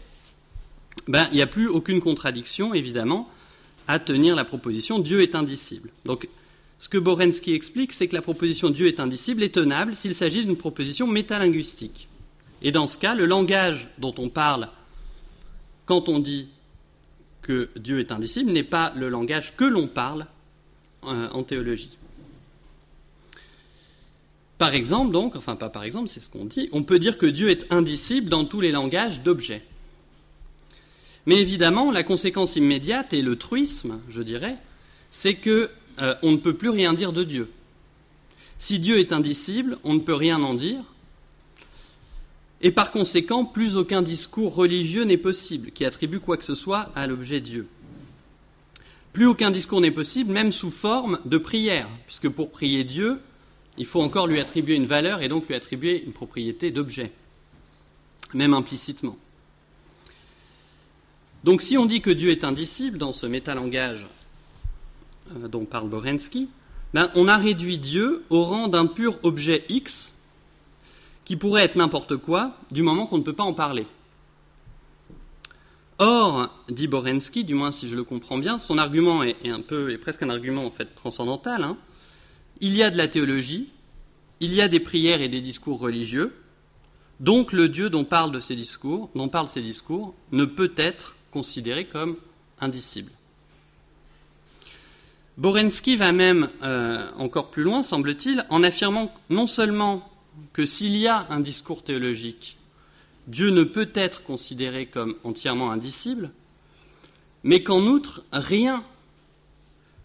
ben, 1.09 1.27
il 1.33 1.37
n'y 1.37 1.43
a 1.43 1.47
plus 1.47 1.69
aucune 1.69 2.01
contradiction, 2.01 2.75
évidemment, 2.75 3.29
à 3.89 3.99
tenir 3.99 4.35
la 4.35 4.45
proposition 4.45 4.99
Dieu 4.99 5.23
est 5.23 5.35
indicible. 5.35 5.91
Donc, 6.05 6.29
ce 6.79 6.89
que 6.89 6.99
Borensky 6.99 7.55
explique, 7.55 7.93
c'est 7.93 8.09
que 8.09 8.15
la 8.15 8.23
proposition 8.23 8.71
Dieu 8.71 8.87
est 8.87 9.01
indicible 9.01 9.43
est 9.43 9.55
tenable 9.55 9.97
s'il 9.97 10.15
s'agit 10.15 10.45
d'une 10.45 10.57
proposition 10.57 11.07
métalinguistique. 11.07 12.09
Et 12.63 12.73
dans 12.73 12.87
ce 12.87 12.99
cas, 12.99 13.15
le 13.15 13.27
langage 13.27 13.89
dont 13.99 14.15
on 14.19 14.29
parle 14.29 14.69
quand 15.87 16.09
on 16.09 16.19
dit 16.19 16.49
que 17.47 17.71
Dieu 17.77 18.01
est 18.01 18.11
indicible 18.11 18.51
n'est 18.51 18.65
pas 18.65 18.93
le 18.97 19.09
langage 19.09 19.55
que 19.55 19.65
l'on 19.65 19.87
parle 19.87 20.27
euh, 21.05 21.29
en 21.31 21.45
théologie. 21.45 21.97
Par 24.59 24.75
exemple, 24.75 25.13
donc, 25.13 25.37
enfin 25.37 25.55
pas 25.55 25.69
par 25.69 25.85
exemple, 25.85 26.09
c'est 26.09 26.19
ce 26.19 26.29
qu'on 26.29 26.45
dit, 26.45 26.69
on 26.73 26.83
peut 26.83 26.99
dire 26.99 27.19
que 27.19 27.27
Dieu 27.27 27.49
est 27.51 27.73
indicible 27.73 28.29
dans 28.29 28.45
tous 28.45 28.61
les 28.61 28.73
langages 28.73 29.23
d'objets. 29.23 29.63
Mais 31.27 31.37
évidemment, 31.37 31.93
la 31.93 32.03
conséquence 32.03 32.57
immédiate 32.57 33.13
et 33.13 33.23
le 33.23 33.37
truisme, 33.37 34.01
je 34.09 34.23
dirais, 34.23 34.57
c'est 35.13 35.35
que 35.35 35.71
euh, 36.01 36.17
on 36.23 36.33
ne 36.33 36.37
peut 36.39 36.55
plus 36.55 36.71
rien 36.71 36.95
dire 36.95 37.13
de 37.13 37.23
Dieu. 37.23 37.49
Si 38.59 38.81
Dieu 38.81 38.99
est 38.99 39.13
indicible, 39.13 39.79
on 39.85 39.95
ne 39.95 40.01
peut 40.01 40.15
rien 40.15 40.43
en 40.43 40.55
dire. 40.55 40.83
Et 42.67 42.73
par 42.73 42.91
conséquent, 42.91 43.45
plus 43.45 43.77
aucun 43.77 44.03
discours 44.03 44.53
religieux 44.53 45.05
n'est 45.05 45.17
possible 45.17 45.71
qui 45.71 45.85
attribue 45.85 46.19
quoi 46.19 46.37
que 46.37 46.45
ce 46.45 46.57
soit 46.57 46.91
à 46.97 47.07
l'objet 47.07 47.41
Dieu. 47.41 47.69
Plus 49.13 49.27
aucun 49.27 49.53
discours 49.53 49.81
n'est 49.81 49.93
possible, 49.93 50.33
même 50.33 50.51
sous 50.51 50.73
forme 50.73 51.21
de 51.27 51.39
prière, 51.39 51.89
puisque 52.09 52.29
pour 52.29 52.51
prier 52.51 52.83
Dieu, 52.83 53.21
il 53.79 53.87
faut 53.87 54.03
encore 54.03 54.27
lui 54.27 54.41
attribuer 54.41 54.75
une 54.75 54.85
valeur 54.85 55.23
et 55.23 55.29
donc 55.29 55.47
lui 55.47 55.55
attribuer 55.55 56.03
une 56.03 56.13
propriété 56.13 56.73
d'objet, 56.73 57.13
même 58.35 58.53
implicitement. 58.53 59.17
Donc 61.45 61.63
si 61.63 61.79
on 61.79 61.87
dit 61.87 62.01
que 62.01 62.11
Dieu 62.11 62.33
est 62.33 62.43
indicible 62.43 62.99
dans 62.99 63.13
ce 63.13 63.29
métalangage 63.29 64.09
euh, 65.37 65.47
dont 65.47 65.67
parle 65.67 65.89
Borensky, 65.89 66.49
ben, 66.95 67.13
on 67.15 67.29
a 67.29 67.37
réduit 67.37 67.79
Dieu 67.79 68.25
au 68.29 68.43
rang 68.43 68.67
d'un 68.67 68.87
pur 68.87 69.21
objet 69.23 69.65
X 69.69 70.16
qui 71.27 71.37
pourrait 71.37 71.65
être 71.65 71.77
n'importe 71.77 72.17
quoi 72.17 72.57
du 72.71 72.83
moment 72.83 73.07
qu'on 73.07 73.19
ne 73.19 73.23
peut 73.23 73.35
pas 73.35 73.43
en 73.43 73.53
parler. 73.53 73.87
Or, 75.99 76.51
dit 76.71 76.87
Borensky, 76.87 77.43
du 77.43 77.55
moins 77.55 77.73
si 77.73 77.91
je 77.91 77.97
le 77.97 78.05
comprends 78.05 78.39
bien, 78.39 78.59
son 78.59 78.79
argument 78.79 79.25
est, 79.25 79.49
un 79.49 79.61
peu, 79.61 79.91
est 79.91 79.99
presque 79.99 80.23
un 80.23 80.31
argument 80.31 80.65
en 80.65 80.71
fait 80.71 80.95
transcendantal. 80.95 81.65
Hein, 81.65 81.77
il 82.61 82.77
y 82.77 82.83
a 82.83 82.91
de 82.91 82.97
la 82.97 83.09
théologie, 83.09 83.71
il 84.41 84.55
y 84.55 84.63
a 84.63 84.69
des 84.69 84.79
prières 84.79 85.21
et 85.21 85.29
des 85.29 85.41
discours 85.41 85.81
religieux, 85.81 86.33
donc 87.19 87.53
le 87.53 87.69
Dieu 87.69 87.91
dont 87.91 88.05
parlent 88.05 88.33
de 88.33 88.41
ces 88.41 88.55
discours, 88.55 89.11
dont 89.17 89.31
ces 89.49 89.63
discours, 89.63 90.15
ne 90.31 90.45
peut 90.45 90.73
être 90.77 91.17
considéré 91.33 91.87
comme 91.87 92.17
indicible. 92.61 93.11
Borensky 95.39 95.97
va 95.97 96.13
même 96.13 96.51
euh, 96.63 97.11
encore 97.19 97.51
plus 97.51 97.65
loin, 97.65 97.83
semble-t-il, 97.83 98.47
en 98.49 98.63
affirmant 98.63 99.13
non 99.29 99.47
seulement 99.47 100.09
que 100.53 100.65
s'il 100.65 100.97
y 100.97 101.07
a 101.07 101.27
un 101.31 101.41
discours 101.41 101.83
théologique, 101.83 102.57
Dieu 103.27 103.51
ne 103.51 103.65
peut 103.65 103.91
être 103.95 104.23
considéré 104.23 104.87
comme 104.87 105.17
entièrement 105.25 105.71
indicible, 105.71 106.31
mais 107.43 107.63
qu'en 107.63 107.83
outre, 107.83 108.25
rien 108.33 108.85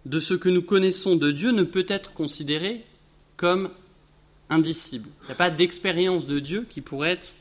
de 0.06 0.20
ce 0.20 0.34
que 0.34 0.50
nous 0.50 0.64
connaissons 0.64 1.16
de 1.16 1.32
Dieu 1.32 1.52
ne 1.52 1.64
peut 1.64 1.86
être 1.88 2.14
considéré 2.14 2.84
comme 3.38 3.70
indicible. 4.50 5.10
Il 5.24 5.26
n'y 5.28 5.32
a 5.32 5.36
pas 5.36 5.50
d'expérience 5.50 6.26
de 6.26 6.40
Dieu 6.40 6.66
qui 6.70 6.82
pourrait 6.82 7.12
être, 7.12 7.36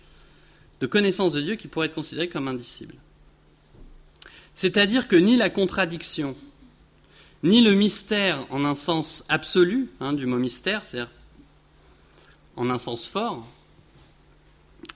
de 0.80 0.86
connaissance 0.86 1.32
de 1.32 1.40
Dieu 1.40 1.56
qui 1.56 1.68
pourrait 1.68 1.86
être 1.86 1.94
considérée 1.94 2.28
comme 2.28 2.48
indicible. 2.48 2.94
C'est-à-dire 4.54 5.08
que 5.08 5.16
ni 5.16 5.36
la 5.36 5.48
contradiction, 5.48 6.36
ni 7.42 7.62
le 7.62 7.74
mystère 7.74 8.46
en 8.50 8.64
un 8.64 8.74
sens 8.74 9.24
absolu 9.28 9.88
hein, 10.00 10.12
du 10.12 10.26
mot 10.26 10.36
mystère, 10.36 10.84
c'est-à-dire 10.84 11.10
en 12.56 12.70
un 12.70 12.78
sens 12.78 13.08
fort, 13.08 13.46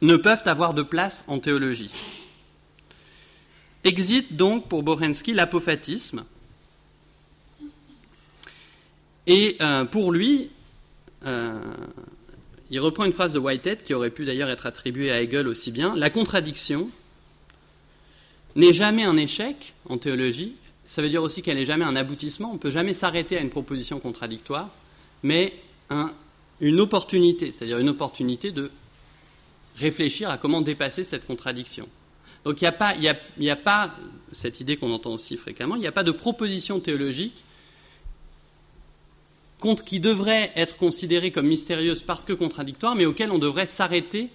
ne 0.01 0.17
peuvent 0.17 0.43
avoir 0.47 0.75
de 0.75 0.83
place 0.83 1.25
en 1.29 1.39
théologie. 1.39 1.91
Existe 3.85 4.33
donc 4.33 4.69
pour 4.69 4.83
Borensky 4.83 5.35
l'apophatisme, 5.35 6.25
et 9.27 9.57
euh, 9.61 9.85
pour 9.85 10.13
lui, 10.13 10.51
euh, 11.25 11.59
il 12.71 12.81
reprend 12.81 13.05
une 13.05 13.13
phrase 13.13 13.33
de 13.33 13.39
Whitehead 13.39 13.83
qui 13.83 13.95
aurait 13.95 14.11
pu 14.11 14.25
d'ailleurs 14.25 14.51
être 14.51 14.67
attribuée 14.67 15.11
à 15.11 15.23
Hegel 15.23 15.49
aussi 15.49 15.71
bien. 15.71 15.95
La 15.97 16.11
contradiction 16.11 16.91
n'est 18.57 18.73
jamais 18.73 19.05
un 19.05 19.17
échec 19.17 19.75
en 19.89 19.97
théologie. 19.99 20.55
Ça 20.87 21.01
veut 21.01 21.09
dire 21.09 21.23
aussi 21.23 21.41
qu'elle 21.41 21.57
n'est 21.57 21.65
jamais 21.65 21.85
un 21.85 21.97
aboutissement. 21.97 22.51
On 22.51 22.55
ne 22.55 22.59
peut 22.59 22.71
jamais 22.71 22.93
s'arrêter 22.93 23.39
à 23.39 23.41
une 23.41 23.51
proposition 23.51 23.99
contradictoire, 23.99 24.71
mais 25.23 25.55
une 26.61 26.81
opportunité, 26.81 27.53
c'est-à-dire 27.53 27.79
une 27.79 27.89
opportunité 27.89 28.53
de 28.53 28.71
réfléchir 29.77 30.31
à 30.31 30.39
comment 30.39 30.61
dépasser 30.61 31.05
cette 31.05 31.27
contradiction. 31.27 31.89
Donc 32.45 32.61
il 32.61 32.65
n'y 33.39 33.49
a, 33.51 33.57
pas, 33.57 33.95
cette 34.33 34.61
idée 34.61 34.77
qu'on 34.77 34.93
entend 34.93 35.13
aussi 35.13 35.37
fréquemment, 35.37 35.77
il 35.77 35.81
n'y 35.81 35.87
a 35.87 35.93
pas 35.93 36.05
de 36.05 36.13
proposition 36.13 36.81
théologique 36.81 37.45
qui 39.87 39.99
devrait 39.99 40.53
être 40.57 40.77
considérée 40.77 41.33
comme 41.33 41.47
mystérieuse 41.47 42.03
parce 42.03 42.25
que 42.25 42.35
contradictoire, 42.35 42.95
mais 42.95 43.07
auquel 43.07 43.31
on 43.31 43.39
devrait 43.39 43.67
s'arrêter 43.67 44.29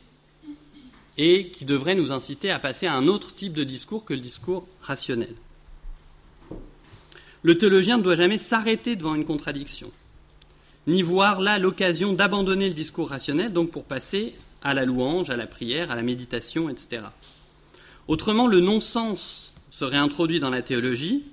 et 1.17 1.49
qui 1.49 1.65
devrait 1.65 1.95
nous 1.95 2.11
inciter 2.11 2.49
à 2.49 2.57
passer 2.57 2.87
à 2.87 2.95
un 2.95 3.07
autre 3.07 3.35
type 3.35 3.53
de 3.53 3.63
discours 3.63 4.05
que 4.05 4.13
le 4.13 4.21
discours 4.21 4.65
rationnel. 4.81 5.35
Le 7.43 7.57
théologien 7.57 7.97
ne 7.97 8.03
doit 8.03 8.15
jamais 8.15 8.37
s'arrêter 8.37 8.95
devant 8.95 9.15
une 9.15 9.25
contradiction, 9.25 9.91
ni 10.89 11.03
voir 11.03 11.39
là 11.39 11.59
l'occasion 11.59 12.13
d'abandonner 12.13 12.67
le 12.67 12.73
discours 12.73 13.09
rationnel, 13.09 13.53
donc 13.53 13.69
pour 13.69 13.83
passer 13.83 14.33
à 14.63 14.73
la 14.73 14.85
louange, 14.85 15.29
à 15.29 15.37
la 15.37 15.45
prière, 15.45 15.91
à 15.91 15.95
la 15.95 16.01
méditation, 16.01 16.67
etc. 16.67 17.03
Autrement, 18.07 18.47
le 18.47 18.59
non-sens 18.59 19.53
serait 19.69 19.97
introduit 19.97 20.39
dans 20.39 20.49
la 20.49 20.63
théologie, 20.63 21.23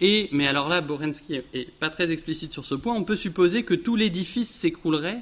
et, 0.00 0.28
mais 0.32 0.46
alors 0.46 0.68
là, 0.68 0.80
Borensky 0.80 1.40
est 1.52 1.70
pas 1.72 1.90
très 1.90 2.12
explicite 2.12 2.52
sur 2.52 2.64
ce 2.64 2.76
point, 2.76 2.94
on 2.94 3.04
peut 3.04 3.16
supposer 3.16 3.64
que 3.64 3.74
tout 3.74 3.96
l'édifice 3.96 4.48
s'écroulerait 4.48 5.20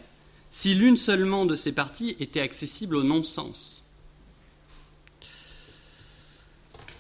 si 0.51 0.75
l'une 0.75 0.97
seulement 0.97 1.47
de 1.47 1.57
ces 1.57 1.73
parties 1.73 2.15
était 2.21 2.41
accessible 2.41 2.95
au 2.95 3.03
non-sens. 3.03 3.83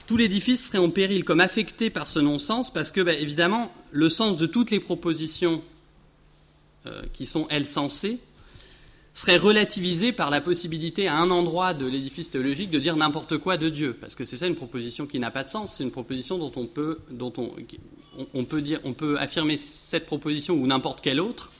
Tout 0.07 0.16
l'édifice 0.16 0.66
serait 0.66 0.78
en 0.78 0.88
péril 0.88 1.25
comme 1.25 1.40
affecté 1.40 1.90
par 1.90 2.11
ce 2.11 2.18
non-sens 2.18 2.73
parce 2.73 2.92
que, 2.92 3.02
bah, 3.02 3.12
évidemment, 3.12 3.71
le 3.92 4.09
sens 4.09 4.38
de 4.38 4.47
toutes 4.47 4.71
les 4.71 4.80
propositions 4.80 5.62
euh, 6.88 7.02
qui 7.12 7.26
sont, 7.26 7.47
elles, 7.50 7.66
sensées 7.66 8.18
serait 9.14 9.37
relativisé 9.37 10.12
par 10.12 10.30
la 10.30 10.40
possibilité 10.40 11.09
à 11.09 11.16
un 11.16 11.30
endroit 11.30 11.75
de 11.75 11.87
l'édifice 11.87 12.30
théologique 12.30 12.71
de 12.71 12.78
dire 12.78 12.97
n'importe 12.97 13.38
quoi 13.38 13.57
de 13.57 13.68
Dieu, 13.68 13.97
parce 14.00 14.14
que 14.14 14.25
c'est 14.25 14.37
ça 14.37 14.47
une 14.47 14.54
proposition 14.54 15.07
qui 15.07 15.18
n'a 15.18 15.33
pas 15.33 15.42
de 15.42 15.49
sens, 15.49 15.75
c'est 15.75 15.85
une 15.85 15.90
proposition 15.90 16.38
dont 16.38 16.52
on 16.54 16.66
peut, 16.66 17.00
dont 17.11 17.33
on, 17.37 17.50
on, 18.33 18.45
peut 18.45 18.62
dire, 18.62 18.80
on 18.85 18.92
peut 18.92 19.18
affirmer 19.18 19.57
cette 19.57 20.07
proposition 20.07 20.54
ou 20.54 20.66
n'importe 20.66 21.00
quelle 21.00 21.21
autre, 21.21 21.52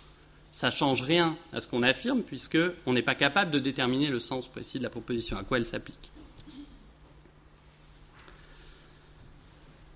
ça 0.53 0.71
change 0.71 1.03
rien 1.03 1.37
à 1.53 1.61
ce 1.61 1.69
qu'on 1.69 1.83
affirme, 1.83 2.23
puisque 2.23 2.59
on 2.87 2.93
n'est 2.93 3.03
pas 3.03 3.15
capable 3.15 3.51
de 3.51 3.59
déterminer 3.59 4.07
le 4.07 4.19
sens 4.19 4.47
précis 4.47 4.79
de 4.79 4.85
la 4.85 4.91
proposition, 4.91 5.37
à 5.37 5.43
quoi 5.43 5.59
elle 5.59 5.67
s'applique. 5.67 6.13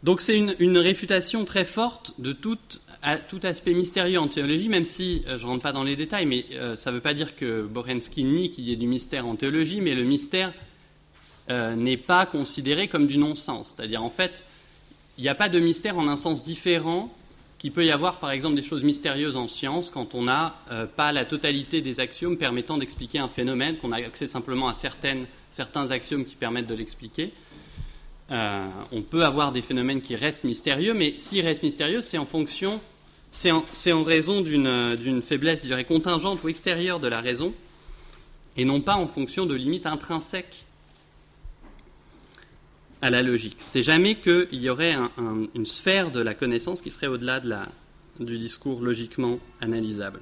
Donc 0.02 0.20
c'est 0.20 0.36
une, 0.36 0.78
réfutation 0.78 1.44
très 1.44 1.64
forte 1.64 2.20
de 2.20 2.32
tout, 3.28 3.40
aspect 3.42 3.74
mystérieux 3.74 4.18
en 4.18 4.28
théologie, 4.28 4.68
même 4.68 4.84
si 4.84 5.22
euh, 5.26 5.38
je 5.38 5.44
ne 5.44 5.48
rentre 5.48 5.62
pas 5.62 5.72
dans 5.72 5.82
les 5.82 5.96
détails, 5.96 6.26
mais 6.26 6.46
euh, 6.52 6.74
ça 6.74 6.90
ne 6.90 6.96
veut 6.96 7.02
pas 7.02 7.14
dire 7.14 7.34
que 7.34 7.62
Borensky 7.62 8.22
nie 8.22 8.50
qu'il 8.50 8.64
y 8.64 8.72
ait 8.72 8.76
du 8.76 8.86
mystère 8.86 9.26
en 9.26 9.34
théologie, 9.34 9.80
mais 9.80 9.94
le 9.94 10.04
mystère 10.04 10.52
euh, 11.50 11.74
n'est 11.74 11.96
pas 11.96 12.26
considéré 12.26 12.88
comme 12.88 13.06
du 13.06 13.18
non-sens. 13.18 13.74
C'est-à-dire 13.74 14.02
en 14.04 14.10
fait, 14.10 14.46
il 15.18 15.22
n'y 15.22 15.28
a 15.28 15.34
pas 15.34 15.48
de 15.48 15.58
mystère 15.58 15.98
en 15.98 16.06
un 16.06 16.16
sens 16.16 16.44
différent 16.44 17.12
qu'il 17.58 17.72
peut 17.72 17.84
y 17.84 17.90
avoir 17.90 18.18
par 18.18 18.30
exemple 18.30 18.54
des 18.54 18.62
choses 18.62 18.82
mystérieuses 18.82 19.36
en 19.36 19.46
science 19.46 19.90
quand 19.90 20.14
on 20.16 20.22
n'a 20.22 20.56
pas 20.96 21.12
la 21.12 21.24
totalité 21.24 21.80
des 21.80 22.00
axiomes 22.00 22.36
permettant 22.36 22.76
d'expliquer 22.76 23.20
un 23.20 23.28
phénomène, 23.28 23.76
qu'on 23.76 23.92
a 23.92 23.98
accès 23.98 24.26
simplement 24.26 24.66
à 24.66 24.74
certains 24.74 25.90
axiomes 25.92 26.24
qui 26.24 26.34
permettent 26.34 26.66
de 26.66 26.74
l'expliquer. 26.74 27.32
On 28.30 29.02
peut 29.08 29.24
avoir 29.24 29.52
des 29.52 29.62
phénomènes 29.62 30.00
qui 30.00 30.16
restent 30.16 30.42
mystérieux, 30.42 30.92
mais 30.92 31.14
s'ils 31.18 31.44
restent 31.44 31.62
mystérieux, 31.62 32.00
c'est 32.00 32.18
en 32.18 32.26
fonction, 32.26 32.80
c'est 33.32 33.50
en, 33.50 34.02
raison 34.02 34.42
d'une 34.42 35.22
faiblesse, 35.22 35.62
je 35.62 35.66
dirais, 35.66 35.84
contingente 35.84 36.42
ou 36.44 36.48
extérieure 36.48 37.00
de 37.00 37.08
la 37.08 37.20
raison, 37.20 37.54
et 38.56 38.64
non 38.64 38.80
pas 38.80 38.94
en 38.94 39.08
fonction 39.08 39.46
de 39.46 39.54
limites 39.54 39.86
intrinsèques 39.86 40.66
à 43.00 43.10
la 43.10 43.22
logique. 43.22 43.56
C'est 43.58 43.82
jamais 43.82 44.16
qu'il 44.16 44.48
y 44.52 44.68
aurait 44.68 44.94
une 45.54 45.66
sphère 45.66 46.10
de 46.12 46.20
la 46.20 46.34
connaissance 46.34 46.82
qui 46.82 46.90
serait 46.90 47.08
au-delà 47.08 47.40
de 47.40 47.52
du 48.20 48.38
discours 48.38 48.82
logiquement 48.82 49.40
analysable. 49.60 50.20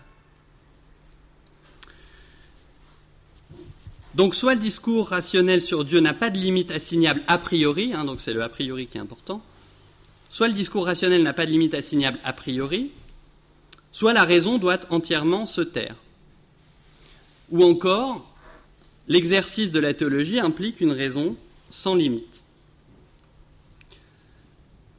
Donc 4.15 4.35
soit 4.35 4.55
le 4.55 4.61
discours 4.61 5.09
rationnel 5.09 5.61
sur 5.61 5.85
Dieu 5.85 6.01
n'a 6.01 6.15
pas 6.15 6.31
de 6.31 6.39
limite 6.39 6.71
assignable 6.71 7.23
a 7.29 7.39
priori, 7.39 7.93
hein, 7.95 8.05
donc 8.05 8.21
c'est 8.21 8.33
le 8.33 8.43
a 8.43 8.49
priori 8.49 8.87
qui 8.87 8.99
est 8.99 9.01
important, 9.01 9.43
soit 10.31 10.49
le 10.49 10.55
discours 10.55 10.87
rationnel 10.87 11.23
n'a 11.23 11.33
pas 11.33 11.47
de 11.47 11.53
limite 11.53 11.75
assignable 11.75 12.19
a 12.25 12.33
priori, 12.33 12.91
soit 13.93 14.13
la 14.13 14.25
raison 14.25 14.59
doit 14.59 14.81
entièrement 14.91 15.47
se 15.47 15.61
taire. 15.61 15.97
Ou 17.51 17.65
encore, 17.65 18.33
l'exercice 19.09 19.73
de 19.73 19.81
la 19.81 19.95
théologie 19.95 20.39
implique 20.39 20.81
une 20.81 20.93
raison 20.93 21.37
sans 21.71 21.95
limite. 21.95 22.45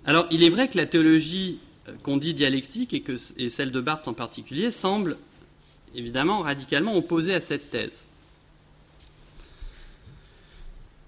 Alors 0.06 0.28
il 0.32 0.44
est 0.44 0.50
vrai 0.50 0.68
que 0.68 0.78
la 0.78 0.86
théologie 0.86 1.60
euh, 1.88 1.94
qu'on 2.04 2.18
dit 2.18 2.34
dialectique 2.34 2.94
et, 2.94 3.50
celle 3.50 3.72
de 3.72 3.82
Barthes 3.82 4.08
en 4.08 4.14
particulier 4.14 4.72
semble 4.72 5.18
évidemment 5.94 6.40
radicalement 6.40 6.96
opposée 6.96 7.34
à 7.34 7.40
cette 7.40 7.70
thèse. 7.70 8.06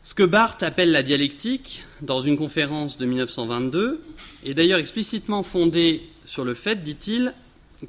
Ce 0.04 0.14
que 0.14 0.24
Barthes 0.24 0.64
appelle 0.64 0.92
la 0.92 1.02
dialectique, 1.02 1.86
dans 2.02 2.22
une 2.22 2.38
conférence 2.38 2.98
de 2.98 3.06
1922, 3.06 4.04
est 4.44 4.54
d'ailleurs 4.54 4.80
explicitement 4.80 5.44
fondé 5.44 6.10
sur 6.26 6.44
le 6.44 6.54
fait, 6.54 6.84
dit-il, 6.84 7.34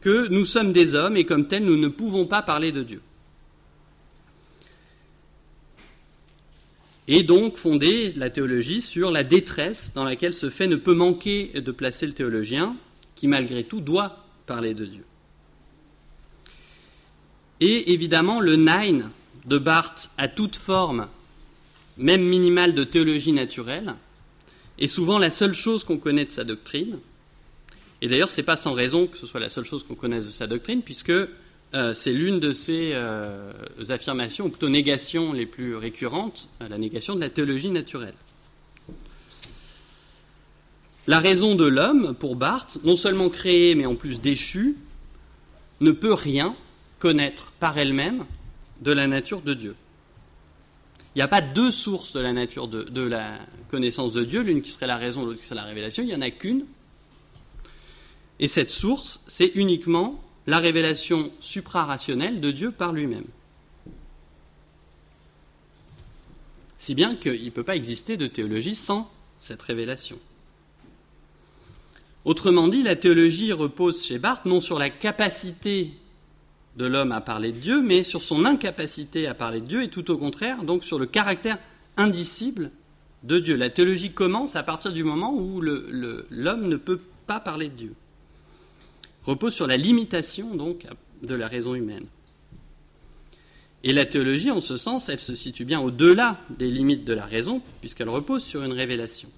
que 0.01 0.29
nous 0.29 0.45
sommes 0.45 0.73
des 0.73 0.95
hommes 0.95 1.17
et 1.17 1.25
comme 1.25 1.47
tels 1.47 1.65
nous 1.65 1.77
ne 1.77 1.89
pouvons 1.89 2.27
pas 2.27 2.43
parler 2.43 2.73
de 2.73 2.83
Dieu. 2.83 3.01
Et 7.07 7.23
donc 7.23 7.57
fonder 7.57 8.13
la 8.13 8.31
théologie 8.31 8.81
sur 8.81 9.11
la 9.11 9.25
détresse 9.25 9.93
dans 9.95 10.05
laquelle 10.05 10.33
ce 10.33 10.49
fait 10.49 10.67
ne 10.67 10.77
peut 10.77 10.95
manquer 10.95 11.49
de 11.55 11.73
placer 11.73 12.07
le 12.07 12.13
théologien, 12.13 12.77
qui 13.15 13.29
malgré 13.29 13.65
tout 13.65 13.81
doit 13.81 14.25
parler 14.47 14.75
de 14.75 14.87
Dieu. 14.87 15.05
Et 17.61 17.93
évidemment, 17.93 18.41
le 18.41 18.57
Nein 18.57 19.11
de 19.45 19.59
Barthes 19.59 20.11
a 20.17 20.29
toute 20.29 20.57
forme 20.57 21.09
même 21.97 22.25
minimale 22.25 22.75
de 22.75 22.85
théologie 22.85 23.33
naturelle, 23.33 23.95
est 24.79 24.87
souvent 24.87 25.19
la 25.19 25.31
seule 25.31 25.55
chose 25.55 25.85
qu'on 25.85 25.99
connaît 25.99 26.25
de 26.25 26.33
sa 26.33 26.45
doctrine. 26.45 26.99
Et 28.03 28.09
d'ailleurs, 28.09 28.31
ce 28.31 28.41
n'est 28.41 28.45
pas 28.45 28.57
sans 28.57 28.73
raison 28.73 29.07
que 29.07 29.17
ce 29.17 29.27
soit 29.27 29.41
la 29.41 29.49
seule 29.49 29.65
chose 29.65 29.85
qu'on 29.85 29.95
connaisse 29.95 30.25
de 30.25 30.31
sa 30.31 30.47
doctrine, 30.47 30.83
puisque 30.83 31.11
euh, 31.11 31.95
c'est 31.95 32.13
l'une 32.13 32.39
de 32.41 32.53
ses 32.53 32.93
euh, 32.95 33.53
affirmations, 33.89 34.47
ou 34.47 34.49
plutôt 34.49 34.69
négations 34.69 35.33
les 35.33 35.47
plus 35.47 35.77
récurrentes, 35.77 36.49
euh, 36.63 36.69
la 36.69 36.79
négation 36.79 37.15
de 37.15 37.21
la 37.21 37.31
théologie 37.31 37.71
naturelle. 37.71 38.15
La 41.07 41.19
raison 41.19 41.55
de 41.55 41.67
l'homme, 41.67 42.15
pour 42.15 42.37
Barthes, 42.37 42.79
non 42.85 42.97
seulement 42.97 43.29
créée, 43.29 43.75
mais 43.75 43.87
en 43.87 43.95
plus 43.95 44.21
déchue, 44.21 44.77
ne 45.81 45.91
peut 45.91 46.15
rien 46.15 46.57
connaître 46.99 47.53
par 47.61 47.77
elle-même 47.77 48.25
de 48.81 48.93
la 48.93 49.07
nature 49.07 49.43
de 49.43 49.55
Dieu. 49.55 49.75
Il 51.15 51.19
n'y 51.19 51.23
a 51.23 51.29
pas 51.29 51.41
deux 51.41 51.71
sources 51.71 52.13
de 52.13 52.21
la 52.21 52.33
nature 52.33 52.67
de, 52.67 53.03
la 53.03 53.39
connaissance 53.71 54.13
de 54.13 54.25
Dieu, 54.25 54.41
l'une 54.41 54.63
qui 54.63 54.71
serait 54.71 54.87
la 54.87 54.97
raison, 54.97 55.25
l'autre 55.25 55.39
qui 55.39 55.45
serait 55.45 55.55
la 55.55 55.65
révélation. 55.65 56.03
Il 56.03 56.07
n'y 56.07 56.15
en 56.15 56.21
a 56.21 56.31
qu'une. 56.31 56.65
Et 58.41 58.49
cette 58.49 58.71
source, 58.71 59.23
c'est 59.27 59.53
uniquement 59.55 60.21
la 60.47 60.59
révélation 60.59 61.33
suprarationnelle 61.41 62.41
de 62.41 62.51
Dieu 62.51 62.71
par 62.71 62.93
lui-même. 62.93 63.27
Si 66.79 66.95
bien 66.95 67.17
qu'il 67.17 67.45
ne 67.45 67.51
peut 67.51 67.63
pas 67.63 67.77
exister 67.77 68.17
de 68.17 68.27
théologie 68.27 68.75
sans 68.75 69.11
cette 69.39 69.63
révélation. 69.63 70.19
Autrement 72.25 72.69
dit, 72.69 72.83
la 72.83 72.97
théologie 72.97 73.53
repose 73.53 74.05
chez 74.05 74.19
Barthes 74.19 74.47
non 74.47 74.61
sur 74.61 74.79
la 74.79 74.91
capacité 74.91 75.91
de 76.77 76.87
l'homme 76.87 77.13
à 77.13 77.21
parler 77.21 77.53
de 77.53 77.59
Dieu, 77.59 77.83
mais 77.83 78.03
sur 78.03 78.23
son 78.23 78.45
incapacité 78.45 79.27
à 79.27 79.35
parler 79.35 79.61
de 79.61 79.67
Dieu, 79.67 79.83
et 79.83 79.89
tout 79.89 80.11
au 80.11 80.19
contraire, 80.19 80.65
donc 80.65 80.85
sur 80.85 80.99
le 80.99 81.07
caractère 81.07 81.59
indicible 81.97 82.71
de 83.23 83.39
Dieu. 83.39 83.57
La 83.57 83.71
théologie 83.71 84.13
commence 84.13 84.57
à 84.57 84.63
partir 84.63 84.93
du 84.93 85.05
moment 85.05 85.33
où 85.35 85.61
l'homme 85.61 86.69
ne 86.69 86.77
peut 86.77 87.01
pas 87.27 87.41
parler 87.41 87.69
de 87.69 87.77
Dieu. 87.77 87.95
Repose 89.25 89.55
sur 89.55 89.67
la 89.67 89.77
limitation, 89.77 90.55
donc, 90.55 90.87
de 91.23 91.35
la 91.35 91.49
raison 91.49 91.75
humaine. 91.75 92.07
Et 93.83 93.93
la 93.93 94.07
théologie, 94.07 94.51
en 94.51 94.61
ce 94.61 94.77
sens, 94.77 95.09
elle 95.09 95.21
se 95.21 95.35
situe 95.35 95.65
bien 95.65 95.81
au-delà 95.81 96.41
des 96.51 96.71
limites 96.71 97.05
de 97.05 97.13
la 97.13 97.27
raison, 97.27 97.61
puisqu'elle 97.81 98.09
repose 98.09 98.43
sur 98.43 98.63
une 98.63 98.73
révélation. 98.73 99.29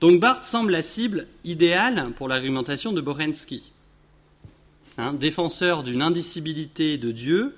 Donc 0.00 0.18
Barthes 0.20 0.44
semble 0.44 0.72
la 0.72 0.80
cible 0.80 1.26
idéale 1.44 2.12
pour 2.16 2.28
l'argumentation 2.28 2.92
de 2.92 3.02
Borensky. 3.02 3.72
Hein, 4.96 5.12
défenseur 5.12 5.82
d'une 5.82 6.02
indicibilité 6.02 6.96
de 6.96 7.12
Dieu 7.12 7.54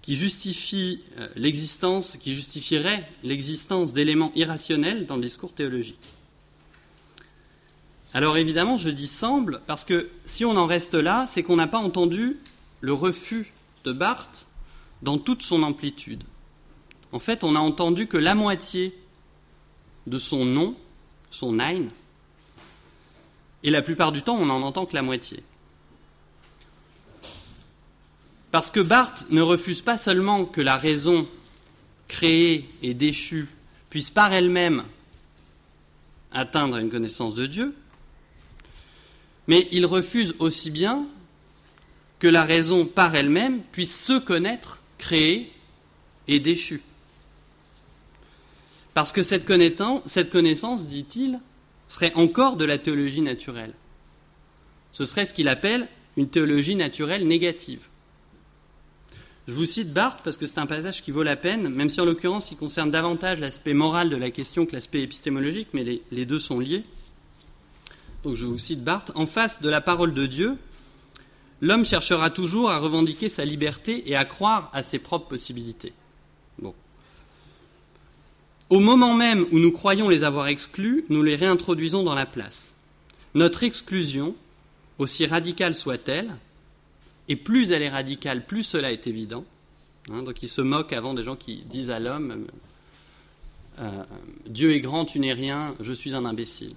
qui 0.00 0.14
justifie 0.14 1.00
euh, 1.18 1.28
l'existence, 1.34 2.16
qui 2.16 2.34
justifierait 2.34 3.08
l'existence 3.24 3.92
d'éléments 3.92 4.32
irrationnels 4.36 5.06
dans 5.06 5.16
le 5.16 5.22
discours 5.22 5.52
théologique. 5.52 5.98
Alors 8.14 8.36
évidemment, 8.36 8.76
je 8.76 8.88
dis 8.88 9.06
semble 9.06 9.60
parce 9.66 9.84
que 9.84 10.08
si 10.24 10.44
on 10.44 10.56
en 10.56 10.66
reste 10.66 10.94
là, 10.94 11.26
c'est 11.26 11.42
qu'on 11.42 11.56
n'a 11.56 11.66
pas 11.66 11.78
entendu 11.78 12.38
le 12.80 12.92
refus 12.92 13.52
de 13.84 13.92
Barthes 13.92 14.46
dans 15.02 15.18
toute 15.18 15.42
son 15.42 15.62
amplitude. 15.62 16.24
En 17.12 17.18
fait, 17.18 17.44
on 17.44 17.52
n'a 17.52 17.60
entendu 17.60 18.06
que 18.06 18.16
la 18.16 18.34
moitié 18.34 18.94
de 20.06 20.18
son 20.18 20.44
nom, 20.44 20.74
son 21.30 21.60
ein, 21.60 21.88
et 23.62 23.70
la 23.70 23.82
plupart 23.82 24.12
du 24.12 24.22
temps, 24.22 24.36
on 24.36 24.46
n'en 24.46 24.62
entend 24.62 24.86
que 24.86 24.94
la 24.94 25.02
moitié. 25.02 25.42
Parce 28.50 28.70
que 28.70 28.80
Barthes 28.80 29.26
ne 29.30 29.42
refuse 29.42 29.82
pas 29.82 29.98
seulement 29.98 30.46
que 30.46 30.60
la 30.60 30.76
raison 30.76 31.28
créée 32.06 32.68
et 32.82 32.94
déchue 32.94 33.48
puisse 33.90 34.10
par 34.10 34.32
elle-même 34.32 34.84
atteindre 36.32 36.76
une 36.78 36.90
connaissance 36.90 37.34
de 37.34 37.46
Dieu, 37.46 37.74
mais 39.48 39.66
il 39.72 39.86
refuse 39.86 40.34
aussi 40.38 40.70
bien 40.70 41.06
que 42.18 42.28
la 42.28 42.44
raison 42.44 42.86
par 42.86 43.14
elle-même 43.14 43.62
puisse 43.72 43.98
se 43.98 44.18
connaître, 44.18 44.80
créée 44.98 45.50
et 46.28 46.38
déchue. 46.38 46.82
Parce 48.94 49.12
que 49.12 49.22
cette 49.22 49.44
connaissance, 49.44 50.86
dit-il, 50.86 51.40
serait 51.88 52.12
encore 52.14 52.56
de 52.56 52.64
la 52.64 52.78
théologie 52.78 53.22
naturelle. 53.22 53.72
Ce 54.92 55.04
serait 55.04 55.24
ce 55.24 55.32
qu'il 55.32 55.48
appelle 55.48 55.88
une 56.16 56.28
théologie 56.28 56.74
naturelle 56.74 57.26
négative. 57.26 57.86
Je 59.46 59.54
vous 59.54 59.64
cite 59.64 59.92
Barthes 59.92 60.20
parce 60.22 60.36
que 60.36 60.46
c'est 60.46 60.58
un 60.58 60.66
passage 60.66 61.02
qui 61.02 61.10
vaut 61.10 61.22
la 61.22 61.36
peine, 61.36 61.68
même 61.68 61.88
si 61.88 62.00
en 62.00 62.04
l'occurrence 62.04 62.50
il 62.50 62.58
concerne 62.58 62.90
davantage 62.90 63.40
l'aspect 63.40 63.72
moral 63.72 64.10
de 64.10 64.16
la 64.16 64.30
question 64.30 64.66
que 64.66 64.72
l'aspect 64.72 65.00
épistémologique, 65.00 65.68
mais 65.72 66.02
les, 66.10 66.26
deux 66.26 66.38
sont 66.38 66.60
liés. 66.60 66.84
Donc 68.24 68.34
je 68.34 68.46
vous 68.46 68.58
cite 68.58 68.82
Barthes. 68.82 69.12
En 69.14 69.26
face 69.26 69.60
de 69.60 69.68
la 69.68 69.80
parole 69.80 70.14
de 70.14 70.26
Dieu, 70.26 70.56
l'homme 71.60 71.84
cherchera 71.84 72.30
toujours 72.30 72.70
à 72.70 72.78
revendiquer 72.78 73.28
sa 73.28 73.44
liberté 73.44 74.10
et 74.10 74.16
à 74.16 74.24
croire 74.24 74.70
à 74.72 74.82
ses 74.82 74.98
propres 74.98 75.28
possibilités. 75.28 75.92
Au 78.70 78.80
moment 78.80 79.14
même 79.14 79.46
où 79.50 79.58
nous 79.58 79.72
croyons 79.72 80.10
les 80.10 80.24
avoir 80.24 80.48
exclus, 80.48 81.04
nous 81.08 81.22
les 81.22 81.36
réintroduisons 81.36 82.02
dans 82.02 82.14
la 82.14 82.26
place. 82.26 82.74
Notre 83.34 83.64
exclusion, 83.64 84.34
aussi 84.98 85.24
radicale 85.24 85.74
soit-elle, 85.74 86.34
et 87.28 87.36
plus 87.36 87.72
elle 87.72 87.82
est 87.82 87.88
radicale, 87.88 88.44
plus 88.44 88.62
cela 88.62 88.92
est 88.92 89.06
évident. 89.06 89.44
Hein, 90.10 90.22
donc 90.22 90.42
il 90.42 90.48
se 90.48 90.60
moque 90.60 90.92
avant 90.92 91.14
des 91.14 91.22
gens 91.22 91.36
qui 91.36 91.64
disent 91.64 91.90
à 91.90 91.98
l'homme 91.98 92.46
euh, 93.78 94.04
Dieu 94.46 94.72
est 94.72 94.80
grand, 94.80 95.04
tu 95.04 95.18
n'es 95.18 95.32
rien, 95.32 95.74
je 95.80 95.92
suis 95.92 96.14
un 96.14 96.24
imbécile. 96.24 96.74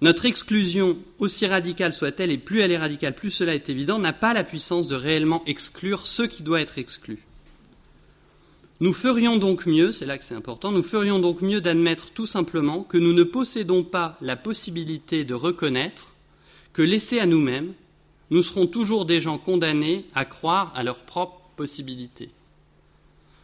Notre 0.00 0.26
exclusion, 0.26 0.96
aussi 1.18 1.46
radicale 1.46 1.92
soit-elle, 1.92 2.30
et 2.30 2.38
plus 2.38 2.60
elle 2.60 2.70
est 2.70 2.78
radicale, 2.78 3.14
plus 3.14 3.30
cela 3.30 3.54
est 3.54 3.68
évident, 3.68 3.98
n'a 3.98 4.12
pas 4.12 4.32
la 4.32 4.44
puissance 4.44 4.86
de 4.86 4.94
réellement 4.94 5.42
exclure 5.46 6.06
ce 6.06 6.22
qui 6.22 6.42
doit 6.42 6.60
être 6.60 6.78
exclu. 6.78 7.18
Nous 8.80 8.92
ferions 8.92 9.38
donc 9.38 9.66
mieux, 9.66 9.90
c'est 9.90 10.06
là 10.06 10.18
que 10.18 10.24
c'est 10.24 10.36
important, 10.36 10.70
nous 10.70 10.84
ferions 10.84 11.18
donc 11.18 11.42
mieux 11.42 11.60
d'admettre 11.60 12.10
tout 12.12 12.26
simplement 12.26 12.84
que 12.84 12.96
nous 12.96 13.12
ne 13.12 13.24
possédons 13.24 13.82
pas 13.82 14.16
la 14.20 14.36
possibilité 14.36 15.24
de 15.24 15.34
reconnaître 15.34 16.14
que 16.72 16.82
laissés 16.82 17.18
à 17.18 17.26
nous-mêmes, 17.26 17.72
nous 18.30 18.42
serons 18.42 18.68
toujours 18.68 19.04
des 19.04 19.20
gens 19.20 19.38
condamnés 19.38 20.04
à 20.14 20.24
croire 20.24 20.72
à 20.76 20.84
leurs 20.84 21.00
propres 21.00 21.40
possibilités. 21.56 22.30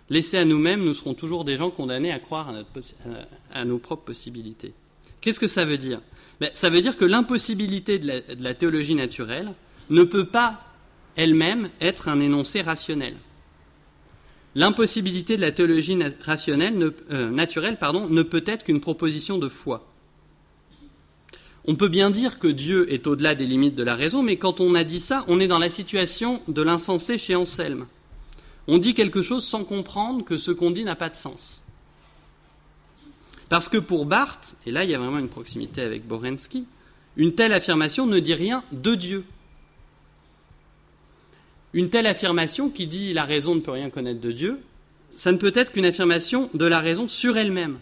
Laissés 0.08 0.38
à 0.38 0.44
nous-mêmes, 0.44 0.84
nous 0.84 0.94
serons 0.94 1.14
toujours 1.14 1.44
des 1.44 1.56
gens 1.56 1.70
condamnés 1.70 2.12
à 2.12 2.20
croire 2.20 2.54
à, 3.52 3.64
nos 3.64 3.78
propres 3.78 4.04
possibilités. 4.04 4.72
Qu'est-ce 5.20 5.40
que 5.40 5.48
ça 5.48 5.64
veut 5.64 5.78
dire? 5.78 6.00
Ça 6.52 6.70
veut 6.70 6.80
dire 6.80 6.96
que 6.96 7.04
l'impossibilité 7.04 7.98
de, 7.98 8.22
la, 8.40 8.54
théologie 8.54 8.94
naturelle 8.94 9.52
ne 9.90 10.02
peut 10.02 10.26
pas 10.26 10.60
elle-même 11.16 11.68
être 11.80 12.08
un 12.08 12.20
énoncé 12.20 12.60
rationnel. 12.60 13.14
L'impossibilité 14.56 15.36
de 15.36 15.40
la 15.40 15.52
théologie 15.52 15.98
rationnelle, 16.20 16.92
euh, 17.10 17.30
naturelle 17.30 17.78
pardon, 17.78 18.08
ne 18.08 18.22
peut 18.22 18.44
être 18.46 18.64
qu'une 18.64 18.80
proposition 18.80 19.38
de 19.38 19.48
foi. 19.48 19.90
On 21.66 21.76
peut 21.76 21.88
bien 21.88 22.10
dire 22.10 22.38
que 22.38 22.46
Dieu 22.46 22.92
est 22.92 23.06
au-delà 23.06 23.34
des 23.34 23.46
limites 23.46 23.74
de 23.74 23.82
la 23.82 23.96
raison, 23.96 24.22
mais 24.22 24.36
quand 24.36 24.60
on 24.60 24.74
a 24.74 24.84
dit 24.84 25.00
ça, 25.00 25.24
on 25.28 25.40
est 25.40 25.48
dans 25.48 25.58
la 25.58 25.70
situation 25.70 26.42
de 26.46 26.62
l'insensé 26.62 27.16
chez 27.16 27.34
Anselme. 27.34 27.86
On 28.66 28.78
dit 28.78 28.94
quelque 28.94 29.22
chose 29.22 29.44
sans 29.44 29.64
comprendre 29.64 30.24
que 30.24 30.36
ce 30.36 30.50
qu'on 30.50 30.70
dit 30.70 30.84
n'a 30.84 30.94
pas 30.94 31.08
de 31.08 31.16
sens. 31.16 31.63
Parce 33.48 33.68
que 33.68 33.78
pour 33.78 34.06
Barthes, 34.06 34.56
et 34.66 34.70
là 34.70 34.84
il 34.84 34.90
y 34.90 34.94
a 34.94 34.98
vraiment 34.98 35.18
une 35.18 35.28
proximité 35.28 35.82
avec 35.82 36.06
Borensky, 36.06 36.66
une 37.16 37.34
telle 37.34 37.52
affirmation 37.52 38.06
ne 38.06 38.18
dit 38.18 38.34
rien 38.34 38.64
de 38.72 38.94
Dieu. 38.94 39.24
Une 41.72 41.90
telle 41.90 42.06
affirmation 42.06 42.70
qui 42.70 42.86
dit 42.86 43.12
la 43.12 43.24
raison 43.24 43.54
ne 43.54 43.60
peut 43.60 43.72
rien 43.72 43.90
connaître 43.90 44.20
de 44.20 44.32
Dieu, 44.32 44.60
ça 45.16 45.32
ne 45.32 45.36
peut 45.36 45.52
être 45.54 45.72
qu'une 45.72 45.86
affirmation 45.86 46.50
de 46.54 46.64
la 46.64 46.80
raison 46.80 47.08
sur 47.08 47.36
elle-même. 47.36 47.78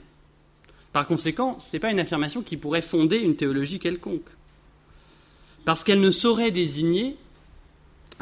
Par 0.92 1.07
conséquent, 1.07 1.59
ce 1.59 1.75
n'est 1.75 1.81
pas 1.81 1.90
une 1.90 2.01
affirmation 2.01 2.42
qui 2.42 2.57
pourrait 2.57 2.83
fonder 2.83 3.16
une 3.18 3.37
théologie 3.37 3.79
quelconque. 3.79 4.29
Parce 5.64 5.85
qu'elle 5.85 6.01
ne 6.01 6.11
saurait 6.11 6.51
désigner 6.51 7.16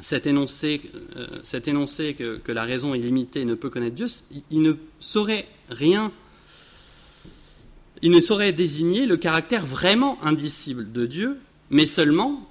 cet 0.03 0.26
énoncé, 0.26 0.81
euh, 1.16 2.38
que, 2.38 2.53
la 2.53 2.62
raison 2.62 2.94
est 2.94 2.98
limitée 2.98 3.40
et 3.40 3.44
ne 3.44 3.55
peut 3.55 3.70
connaître 3.70 3.96
Dieu, 3.96 4.07
il, 4.50 4.62
ne 4.62 4.74
saurait 4.98 5.46
rien, 5.68 6.12
il 8.02 8.10
ne 8.10 8.20
saurait 8.20 8.52
désigner 8.52 9.06
le 9.06 9.16
caractère 9.16 9.66
vraiment 9.66 10.18
indicible 10.22 10.90
de 10.92 11.06
Dieu, 11.06 11.38
mais 11.70 11.86
seulement, 11.86 12.48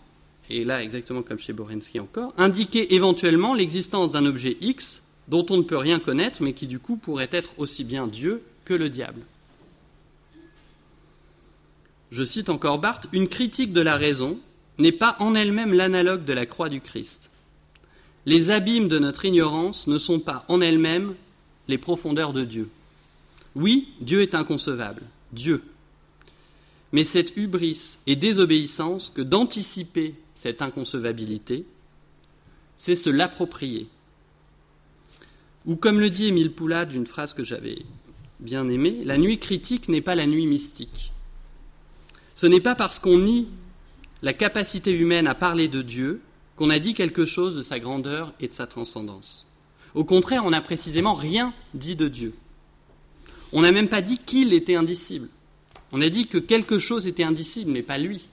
et 0.49 0.63
là 0.63 0.83
exactement 0.83 1.23
comme 1.23 1.39
chez 1.39 1.53
Borensky 1.53 1.99
encore, 1.99 2.33
indiquer 2.38 2.93
éventuellement 2.95 3.53
l'existence 3.53 4.12
d'un 4.12 4.25
objet 4.25 4.57
X 4.62 5.01
dont 5.27 5.45
on 5.49 5.57
ne 5.57 5.63
peut 5.63 5.77
rien 5.77 5.99
connaître, 5.99 6.41
mais 6.41 6.53
qui 6.53 6.67
du 6.67 6.79
coup 6.79 6.95
pourrait 6.95 7.29
être 7.31 7.51
aussi 7.57 7.83
bien 7.83 8.07
Dieu 8.07 8.41
que 8.65 8.73
le 8.73 8.89
diable 8.89 9.21
je 12.12 12.23
cite 12.23 12.49
encore 12.49 12.79
Barthes, 12.79 13.07
une 13.12 13.27
critique 13.27 13.73
de 13.73 13.81
la 13.81 13.95
raison 13.95 14.38
n'est 14.77 14.91
pas 14.91 15.15
en 15.19 15.35
elle-même 15.35 15.73
l'analogue 15.73 16.25
de 16.25 16.33
la 16.33 16.45
croix 16.45 16.69
du 16.69 16.81
Christ. 16.81 17.29
Les 18.25 18.49
abîmes 18.49 18.88
de 18.88 18.99
notre 18.99 19.25
ignorance 19.25 19.88
ne 19.88 19.97
sont 19.97 20.19
pas 20.19 20.45
en 20.47 20.62
elles-mêmes 20.62 21.15
les 21.67 21.77
profondeurs 21.77 22.33
de 22.33 22.43
Dieu. 22.43 22.69
Oui, 23.55 23.89
Dieu 24.01 24.21
est 24.21 24.35
inconcevable, 24.35 25.03
Dieu. 25.34 25.63
Mais 26.92 27.04
cette 27.04 27.36
hubris 27.38 28.00
et 28.08 28.15
désobéissance 28.15 29.12
que 29.13 29.22
d'anticiper 29.22 30.15
cette 30.36 30.62
inconcevabilité, 30.62 31.65
c'est 32.78 32.96
se 32.96 33.10
l'approprier. 33.10 33.88
Ou 35.65 35.76
comme 35.76 36.00
le 36.00 36.10
dit 36.10 36.28
Émile 36.28 36.52
Poulade 36.52 36.89
d'une 36.89 37.06
phrase 37.06 37.34
que 37.34 37.44
j'avais 37.44 37.80
bien 38.39 38.68
aimée, 38.70 39.02
la 39.04 39.18
nuit 39.18 39.38
critique 39.38 39.89
n'est 39.89 40.02
pas 40.02 40.15
la 40.15 40.26
nuit 40.26 40.48
mystique. 40.48 41.12
Ce 42.36 42.48
n'est 42.48 42.62
pas 42.62 42.76
parce 42.76 43.00
qu'on 43.00 43.20
nie 43.20 43.48
la 44.22 44.34
capacité 44.34 44.92
humaine 44.92 45.28
à 45.28 45.36
parler 45.36 45.68
de 45.68 45.82
Dieu 45.82 46.22
qu'on 46.56 46.70
a 46.70 46.80
dit 46.80 46.94
quelque 46.94 47.26
chose 47.26 47.56
de 47.56 47.63
sa 47.63 47.80
grandeur 47.80 48.34
et 48.39 48.48
de 48.48 48.54
sa 48.54 48.68
transcendance. 48.68 49.46
Au 49.96 50.04
contraire, 50.04 50.46
on 50.46 50.52
n'a 50.52 50.62
précisément 50.62 51.13
rien 51.13 51.54
dit 51.74 51.96
de 51.96 52.08
Dieu. 52.08 52.34
On 53.53 53.62
n'a 53.62 53.71
même 53.71 53.89
pas 53.89 54.01
dit 54.01 54.17
qu'il 54.17 54.53
était 54.53 54.75
indicible. 54.75 55.29
On 55.91 56.01
a 56.01 56.09
dit 56.09 56.27
que 56.27 56.38
quelque 56.38 56.77
chose 56.77 57.07
était 57.07 57.23
indicible, 57.23 57.71
mais 57.71 57.81
pas 57.81 57.97
lui. 57.97 58.29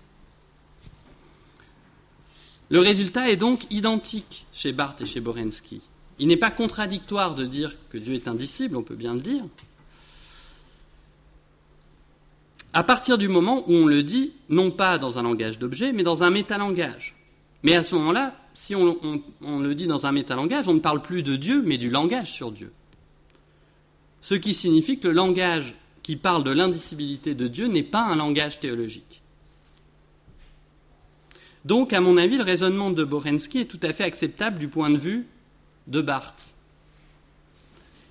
Le 2.69 2.81
résultat 2.81 3.31
est 3.31 3.37
donc 3.37 3.67
identique 3.73 4.47
chez 4.53 4.73
Barthes 4.73 5.03
et 5.03 5.07
chez 5.07 5.21
Borensky. 5.21 5.81
Il 6.19 6.29
n'est 6.29 6.37
pas 6.37 6.51
contradictoire 6.51 7.35
de 7.35 7.47
dire 7.47 7.77
que 7.91 7.99
Dieu 7.99 8.15
est 8.15 8.29
indicible, 8.29 8.77
on 8.77 8.83
peut 8.83 8.97
bien 8.97 9.15
le 9.15 9.21
dire. 9.21 9.45
À 12.73 12.83
partir 12.83 13.17
du 13.17 13.29
moment 13.29 13.65
où 13.69 13.73
on 13.73 13.87
le 13.87 14.03
dit, 14.03 14.33
non 14.49 14.71
pas 14.71 14.99
dans 14.99 15.19
un 15.19 15.23
langage 15.23 15.59
d'objet, 15.59 15.93
mais 15.93 16.03
dans 16.03 16.25
un 16.25 16.31
métalangage. 16.31 17.15
Mais 17.63 17.75
à 17.75 17.85
ce 17.85 17.95
moment-là, 17.95 18.35
si 18.53 18.75
on, 18.75 18.99
on, 19.43 19.59
le 19.61 19.75
dit 19.75 19.87
dans 19.87 20.07
un 20.07 20.13
métalangage, 20.13 20.69
on 20.69 20.75
ne 20.75 20.81
parle 20.81 21.01
plus 21.01 21.23
de 21.23 21.37
Dieu, 21.37 21.63
mais 21.65 21.79
du 21.79 21.89
langage 21.91 22.33
sur 22.33 22.53
Dieu. 22.53 22.73
Ce 24.21 24.35
qui 24.35 24.55
signifie 24.55 24.99
que 24.99 25.09
le 25.09 25.15
langage 25.15 25.75
qui 26.03 26.17
parle 26.17 26.45
de 26.45 26.51
l'indicibilité 26.51 27.35
de 27.35 27.49
Dieu 27.49 27.67
n'est 27.67 27.83
pas 27.83 28.05
un 28.05 28.17
langage 28.17 28.61
théologique. 28.61 29.23
Donc, 31.65 31.93
à 31.93 32.01
mon 32.01 32.17
avis, 32.17 32.37
le 32.37 32.45
raisonnement 32.45 32.91
de 32.91 33.03
Borensky 33.03 33.59
est 33.59 33.65
tout 33.65 33.81
à 33.83 33.93
fait 33.93 34.05
acceptable 34.05 34.59
du 34.59 34.69
point 34.69 34.91
de 34.91 34.99
vue 34.99 35.27
de 35.89 36.01
Barthes. 36.01 36.55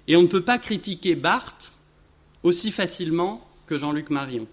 Et 0.08 0.18
on 0.18 0.24
ne 0.24 0.28
peut 0.28 0.44
pas 0.44 0.58
critiquer 0.58 1.16
Barthes 1.16 1.74
aussi 2.44 2.72
facilement 2.72 3.48
que 3.66 3.78
Jean-Luc 3.78 4.10
Marion. 4.10 4.46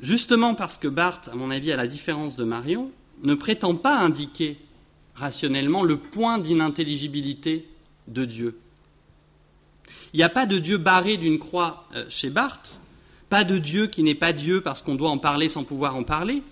Justement 0.00 0.54
parce 0.54 0.76
que 0.76 0.88
Barthes, 0.88 1.28
à 1.28 1.34
mon 1.34 1.50
avis, 1.50 1.72
à 1.72 1.76
la 1.76 1.86
différence 1.86 2.36
de 2.36 2.44
Marion, 2.44 2.90
ne 3.22 3.34
prétend 3.34 3.74
pas 3.74 3.98
indiquer 3.98 4.58
rationnellement 5.14 5.82
le 5.82 5.96
point 5.96 6.38
d'inintelligibilité 6.38 7.66
de 8.08 8.24
Dieu. 8.26 8.58
Il 10.12 10.18
n'y 10.18 10.22
a 10.22 10.28
pas 10.28 10.46
de 10.46 10.58
Dieu 10.58 10.78
barré 10.78 11.16
d'une 11.16 11.38
croix 11.38 11.86
euh, 11.94 12.04
chez 12.08 12.30
Barthes, 12.30 12.80
pas 13.28 13.44
de 13.44 13.58
Dieu 13.58 13.86
qui 13.86 14.02
n'est 14.02 14.14
pas 14.14 14.32
Dieu 14.32 14.60
parce 14.60 14.82
qu'on 14.82 14.94
doit 14.94 15.10
en 15.10 15.18
parler 15.18 15.48
sans 15.48 15.64
pouvoir 15.64 15.96
en 15.96 16.04
parler, 16.04 16.42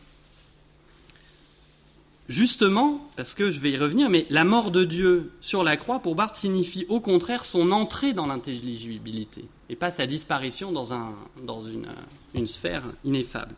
Justement, 2.29 3.07
parce 3.17 3.35
que 3.35 3.51
je 3.51 3.61
vais 3.61 3.73
y 3.73 3.77
revenir, 3.77 4.09
mais 4.09 4.27
la 4.31 4.45
mort 4.45 4.71
de 4.71 4.85
Dieu 4.85 5.33
sur 5.43 5.63
la 5.63 5.77
croix, 5.77 5.99
pour 5.99 6.15
Barthes, 6.15 6.37
signifie 6.37 6.87
au 6.89 6.99
contraire 6.99 7.45
son 7.45 7.71
entrée 7.71 8.15
dans 8.15 8.27
l'intelligibilité, 8.27 9.45
et 9.69 9.77
pas 9.77 9.91
sa 9.91 10.07
disparition 10.07 10.73
dans, 10.73 11.13
dans 11.43 11.63
une, 11.63 12.47
sphère 12.47 12.85
ineffable. 13.05 13.55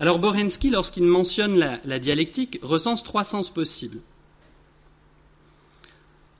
Alors 0.00 0.18
Borensky, 0.18 0.68
lorsqu'il 0.68 1.04
mentionne 1.04 1.78
la 1.82 1.98
dialectique, 1.98 2.58
recense 2.62 3.02
trois 3.02 3.24
sens 3.24 3.48
possibles 3.48 4.00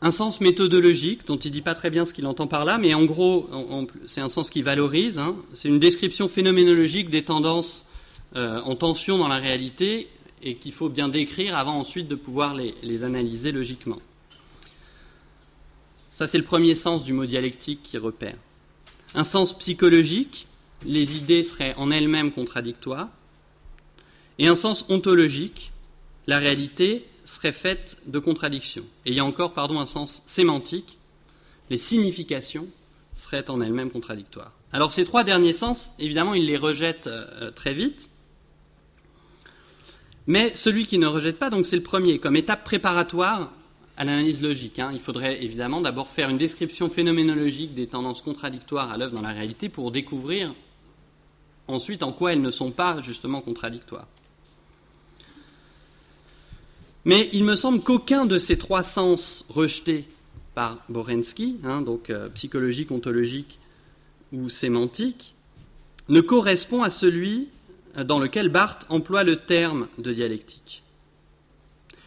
un 0.03 0.11
sens 0.11 0.41
méthodologique, 0.41 1.27
dont 1.27 1.37
il 1.37 1.49
ne 1.49 1.53
dit 1.53 1.61
pas 1.61 1.75
très 1.75 1.91
bien 1.91 2.05
ce 2.05 2.15
qu'il 2.15 2.27
entend 2.27 2.47
par 2.47 2.65
là, 2.65 2.79
mais 2.79 2.95
en 2.95 3.05
gros, 3.05 3.49
c'est 4.07 4.21
un 4.21 4.31
sens 4.31 4.49
qui 4.49 4.63
valorise. 4.63 5.19
Hein. 5.19 5.37
C'est 5.55 5.69
une 5.69 5.79
description 5.79 6.29
phénoménologique 6.29 7.11
des 7.11 7.23
tendances 7.23 7.85
euh, 8.37 8.61
en 8.63 8.77
tension 8.77 9.19
dans 9.19 9.29
la 9.29 9.37
réalité 9.37 10.09
et 10.43 10.55
qu'il 10.55 10.73
faut 10.73 10.89
bien 10.89 11.09
décrire 11.09 11.55
avant 11.57 11.77
ensuite 11.77 12.09
de 12.09 12.15
pouvoir 12.15 12.55
les, 12.55 12.75
les 12.83 13.05
analyser 13.05 13.53
logiquement. 13.53 14.01
Ça, 16.15 16.27
c'est 16.27 16.39
le 16.39 16.45
premier 16.45 16.75
sens 16.75 17.05
du 17.05 17.13
mot 17.13 17.27
dialectique 17.27 17.81
qui 17.83 17.99
repère. 17.99 18.37
Un 19.15 19.25
sens 19.25 19.57
psychologique, 19.59 20.47
les 20.85 21.17
idées 21.17 21.43
seraient 21.43 21.75
en 21.77 21.91
elles-mêmes 21.91 22.33
contradictoires. 22.33 23.09
Et 24.39 24.47
un 24.47 24.55
sens 24.55 24.87
ontologique, 24.89 25.73
la 26.27 26.39
réalité 26.39 27.05
serait 27.31 27.53
faite 27.53 27.97
de 28.07 28.19
contradictions. 28.19 28.85
Et 29.07 29.11
il 29.11 29.17
y 29.17 29.21
a 29.21 29.25
encore, 29.25 29.53
pardon, 29.53 29.81
un 29.81 29.87
sens 29.87 30.23
sémantique. 30.27 30.99
Les 31.71 31.79
significations 31.79 32.67
seraient 33.15 33.51
en 33.51 33.61
elles-mêmes 33.61 33.91
contradictoires. 33.91 34.53
Alors 34.73 34.91
ces 34.91 35.05
trois 35.05 35.25
derniers 35.25 35.53
sens, 35.53 35.93
évidemment, 35.99 36.35
il 36.35 36.47
les 36.47 36.57
rejette 36.57 37.07
euh, 37.07 37.51
très 37.51 37.75
vite. 37.75 38.09
Mais 40.27 40.55
celui 40.55 40.87
qui 40.87 40.99
ne 40.99 41.07
rejette 41.07 41.39
pas, 41.39 41.51
donc 41.51 41.67
c'est 41.67 41.77
le 41.77 41.83
premier, 41.83 42.19
comme 42.19 42.37
étape 42.37 42.65
préparatoire 42.65 43.53
à 43.97 44.05
l'analyse 44.05 44.43
logique. 44.43 44.79
Hein. 44.79 44.91
Il 44.93 45.01
faudrait 45.01 45.43
évidemment 45.43 45.81
d'abord 45.81 46.09
faire 46.09 46.31
une 46.31 46.39
description 46.39 46.89
phénoménologique 46.89 47.75
des 47.75 47.87
tendances 47.87 48.23
contradictoires 48.23 48.91
à 48.91 48.97
l'œuvre 48.97 49.15
dans 49.15 49.23
la 49.23 49.33
réalité 49.33 49.69
pour 49.69 49.91
découvrir 49.91 50.55
ensuite 51.69 52.03
en 52.03 52.13
quoi 52.13 52.33
elles 52.33 52.41
ne 52.41 52.51
sont 52.51 52.71
pas 52.71 53.03
justement 53.03 53.41
contradictoires. 53.41 54.07
Mais 57.11 57.29
il 57.33 57.43
me 57.43 57.57
semble 57.57 57.81
qu'aucun 57.81 58.25
de 58.25 58.39
ces 58.39 58.57
trois 58.57 58.85
sens 58.85 59.45
rejetés 59.49 60.05
par 60.55 60.79
Borensky, 60.89 61.57
hein, 61.65 61.83
donc 61.83 62.09
euh, 62.09 62.29
psychologique, 62.29 62.93
ontologique 62.93 63.59
ou 64.33 64.49
sémantique, 64.49 65.35
ne 66.09 66.21
correspond 66.21 66.85
à 66.85 66.89
celui 66.89 67.49
euh, 67.97 68.05
dans 68.05 68.21
lequel 68.21 68.49
Barthes 68.49 68.87
emploie 68.91 69.25
le 69.25 69.35
terme 69.35 69.89
de 69.99 70.13
dialectique. 70.13 70.85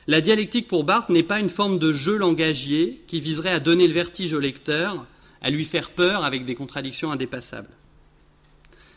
La 0.08 0.22
dialectique 0.22 0.70
pour 0.70 0.86
Barthes 0.86 1.10
n'est 1.10 1.22
pas 1.22 1.42
une 1.42 1.50
forme 1.50 1.80
de 1.80 1.92
jeu 1.92 2.16
langagier 2.16 3.04
qui 3.06 3.20
viserait 3.20 3.52
à 3.52 3.60
donner 3.60 3.89
le 3.89 3.94
vertige 3.94 4.34
au 4.34 4.39
lecteur, 4.39 5.06
à 5.42 5.50
lui 5.50 5.66
faire 5.66 5.92
peur 5.92 6.24
avec 6.24 6.46
des 6.46 6.56
contradictions 6.56 7.12
indépassables. 7.12 7.72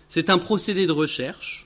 C'est 0.09 0.31
un 0.31 0.39
procédé 0.39 0.87
de 0.87 0.93
recherche 0.93 1.66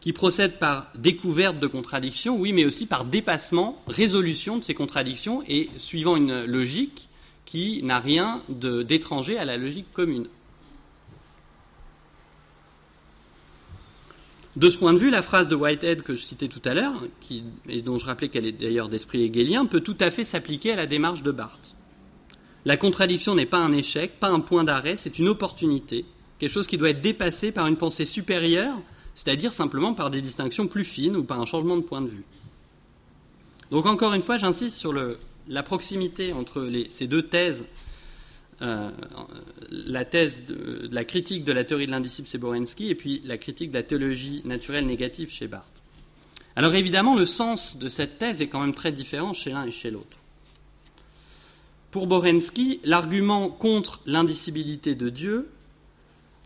qui 0.00 0.12
procède 0.12 0.58
par 0.58 0.88
découverte 0.96 1.58
de 1.58 1.66
contradictions, 1.66 2.36
oui, 2.36 2.52
mais 2.52 2.64
aussi 2.64 2.86
par 2.86 3.04
dépassement, 3.04 3.82
résolution 3.86 4.56
de 4.56 4.64
ces 4.64 4.74
contradictions 4.74 5.42
et 5.46 5.68
suivant 5.76 6.16
une 6.16 6.44
logique 6.44 7.08
qui 7.44 7.82
n'a 7.82 8.00
rien 8.00 8.42
d'étranger 8.48 9.36
à 9.36 9.44
la 9.44 9.56
logique 9.56 9.92
commune. 9.92 10.26
De 14.56 14.68
ce 14.68 14.76
point 14.76 14.92
de 14.92 14.98
vue, 14.98 15.10
la 15.10 15.22
phrase 15.22 15.48
de 15.48 15.54
Whitehead 15.54 16.02
que 16.02 16.14
je 16.14 16.22
citais 16.22 16.48
tout 16.48 16.62
à 16.64 16.74
l'heure, 16.74 17.04
et 17.68 17.82
dont 17.82 17.98
je 17.98 18.06
rappelais 18.06 18.28
qu'elle 18.28 18.46
est 18.46 18.52
d'ailleurs 18.52 18.88
d'esprit 18.88 19.22
hegelien, 19.22 19.66
peut 19.66 19.80
tout 19.80 19.96
à 20.00 20.10
fait 20.10 20.24
s'appliquer 20.24 20.72
à 20.72 20.76
la 20.76 20.86
démarche 20.86 21.22
de 21.22 21.30
Barthes. 21.30 21.76
La 22.64 22.76
contradiction 22.76 23.34
n'est 23.34 23.46
pas 23.46 23.58
un 23.58 23.72
échec, 23.72 24.18
pas 24.18 24.28
un 24.28 24.40
point 24.40 24.64
d'arrêt, 24.64 24.96
c'est 24.96 25.18
une 25.18 25.28
opportunité, 25.28 26.04
quelque 26.38 26.52
chose 26.52 26.66
qui 26.66 26.78
doit 26.78 26.90
être 26.90 27.00
dépassé 27.00 27.52
par 27.52 27.66
une 27.68 27.76
pensée 27.76 28.04
supérieure 28.04 28.76
c'est-à-dire 29.14 29.52
simplement 29.52 29.94
par 29.94 30.10
des 30.10 30.22
distinctions 30.22 30.66
plus 30.66 30.84
fines 30.84 31.16
ou 31.16 31.24
par 31.24 31.40
un 31.40 31.46
changement 31.46 31.76
de 31.76 31.82
point 31.82 32.00
de 32.00 32.08
vue. 32.08 32.24
Donc 33.70 33.86
encore 33.86 34.14
une 34.14 34.22
fois, 34.22 34.36
j'insiste 34.36 34.76
sur 34.76 34.92
la 34.92 35.62
proximité 35.62 36.32
entre 36.32 36.70
ces 36.88 37.06
deux 37.06 37.22
thèses, 37.22 37.64
euh, 38.62 38.90
la 39.70 40.04
thèse 40.04 40.38
de, 40.46 40.88
la 40.92 41.04
critique 41.04 41.44
de 41.44 41.52
la 41.52 41.64
théorie 41.64 41.86
de 41.86 41.90
l'indicible 41.90 42.28
chez 42.28 42.38
Borensky 42.38 42.88
et 42.90 42.94
puis 42.94 43.22
la 43.24 43.38
critique 43.38 43.70
de 43.70 43.76
la 43.76 43.82
théologie 43.82 44.42
naturelle 44.44 44.86
négative 44.86 45.30
chez 45.30 45.46
Barthes. 45.46 45.82
Alors 46.56 46.74
évidemment, 46.74 47.16
le 47.16 47.26
sens 47.26 47.78
de 47.78 47.88
cette 47.88 48.18
thèse 48.18 48.42
est 48.42 48.48
quand 48.48 48.60
même 48.60 48.74
très 48.74 48.92
différent 48.92 49.32
chez 49.32 49.50
l'un 49.50 49.64
et 49.64 49.70
chez 49.70 49.90
l'autre. 49.90 50.18
Pour 51.90 52.06
Borensky, 52.06 52.80
l'argument 52.84 53.48
contre 53.48 54.00
l'indicibilité 54.04 54.94
de 54.94 55.08
Dieu 55.08 55.48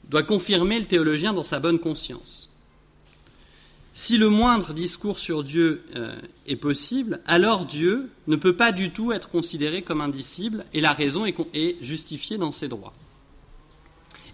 doit 0.08 0.22
confirmer 0.22 0.78
le 0.78 0.86
théologien 0.86 1.32
dans 1.32 1.42
sa 1.42 1.58
bonne 1.58 1.78
conscience. 1.78 2.48
Si 3.96 4.18
le 4.18 4.28
moindre 4.28 4.74
discours 4.74 5.20
sur 5.20 5.44
Dieu 5.44 5.84
euh, 5.94 6.20
est 6.48 6.56
possible, 6.56 7.20
alors 7.26 7.64
Dieu 7.64 8.10
ne 8.26 8.34
peut 8.34 8.56
pas 8.56 8.72
du 8.72 8.90
tout 8.90 9.12
être 9.12 9.30
considéré 9.30 9.82
comme 9.82 10.00
indicible 10.00 10.64
et 10.74 10.80
la 10.80 10.92
raison 10.92 11.24
est, 11.26 11.76
justifiée 11.80 12.36
dans 12.36 12.50
ses 12.50 12.66
droits. 12.66 12.92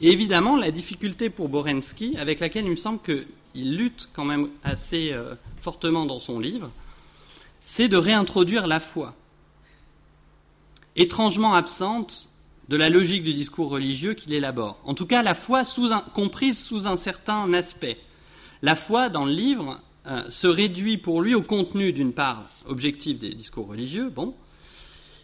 Et 0.01 0.11
évidemment, 0.13 0.57
la 0.57 0.71
difficulté 0.71 1.29
pour 1.29 1.51
Borensky, 1.51 2.17
avec 2.17 2.41
laquelle 2.41 2.65
il 2.65 2.71
me 2.71 2.77
semble 2.77 3.01
qu'il 3.01 3.77
lutte 3.77 4.09
quand 4.15 4.25
même 4.25 4.49
assez 4.65 5.13
euh, 5.13 5.35
fortement 5.61 6.07
dans 6.07 6.21
son 6.21 6.41
livre, 6.41 6.71
c'est 7.67 7.89
de 7.89 7.99
réintroduire 7.99 8.67
la 8.67 8.81
foi, 8.81 9.15
étrangement 10.97 11.53
absente 11.53 12.31
de 12.71 12.79
la 12.79 12.89
logique 12.89 13.25
du 13.25 13.35
discours 13.35 13.69
religieux 13.69 14.15
qu'il 14.15 14.33
élabore. 14.33 14.81
En 14.85 14.95
tout 14.95 15.05
cas, 15.05 15.23
la 15.23 15.35
foi 15.35 15.65
comprise 16.15 16.59
sous 16.59 16.87
un 16.87 16.97
certain 16.97 17.53
aspect 17.53 17.99
la 18.63 18.75
foi 18.75 19.09
dans 19.09 19.25
le 19.25 19.33
livre 19.33 19.81
euh, 20.07 20.23
se 20.29 20.47
réduit 20.47 20.99
pour 20.99 21.23
lui 21.23 21.35
au 21.35 21.43
contenu, 21.43 21.93
d'une 21.93 22.13
part, 22.13 22.51
objectif 22.67 23.19
des 23.19 23.35
discours 23.35 23.69
religieux, 23.69 24.11
bon, 24.11 24.35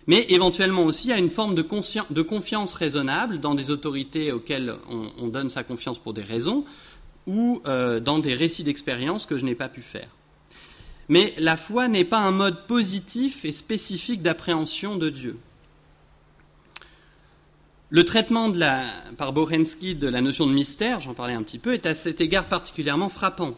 mais 0.06 0.26
éventuellement 0.28 0.84
aussi 0.84 1.12
à 1.12 1.18
une 1.18 1.30
forme 1.30 1.54
de, 1.54 1.62
confiance 1.62 2.74
raisonnable 2.74 3.40
dans 3.40 3.54
des 3.54 3.70
autorités 3.70 4.32
auxquelles 4.32 4.76
on, 4.88 5.28
donne 5.28 5.50
sa 5.50 5.64
confiance 5.64 5.98
pour 5.98 6.14
des 6.14 6.22
raisons, 6.22 6.64
ou 7.26 7.60
euh, 7.66 7.98
dans 7.98 8.18
des 8.18 8.34
récits 8.34 8.62
d'expérience 8.62 9.26
que 9.26 9.36
je 9.36 9.44
n'ai 9.44 9.56
pas 9.56 9.68
pu 9.68 9.82
faire. 9.82 10.08
Mais 11.08 11.34
la 11.38 11.56
foi 11.56 11.88
n'est 11.88 12.04
pas 12.04 12.18
un 12.18 12.30
mode 12.30 12.66
positif 12.66 13.44
et 13.44 13.52
spécifique 13.52 14.22
d'appréhension 14.22 14.96
de 14.96 15.08
Dieu. 15.08 15.38
Le 17.88 18.04
traitement 18.04 18.52
par 19.16 19.32
Borensky 19.32 19.94
de 19.94 20.08
la 20.08 20.20
notion 20.20 20.46
de 20.46 20.52
mystère, 20.52 21.00
j'en 21.00 21.14
parlais 21.14 21.34
un 21.34 21.42
petit 21.44 21.58
peu, 21.58 21.72
est 21.72 21.86
à 21.86 21.94
cet 21.94 22.20
égard 22.20 22.48
particulièrement 22.48 23.08
frappant. 23.08 23.54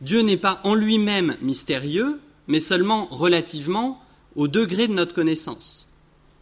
Dieu 0.00 0.22
n'est 0.22 0.36
pas 0.36 0.60
en 0.64 0.74
lui-même 0.74 1.36
mystérieux, 1.40 2.18
mais 2.48 2.58
seulement 2.58 3.06
relativement 3.06 4.02
au 4.34 4.48
degré 4.48 4.88
de 4.88 4.94
notre 4.94 5.14
connaissance, 5.14 5.88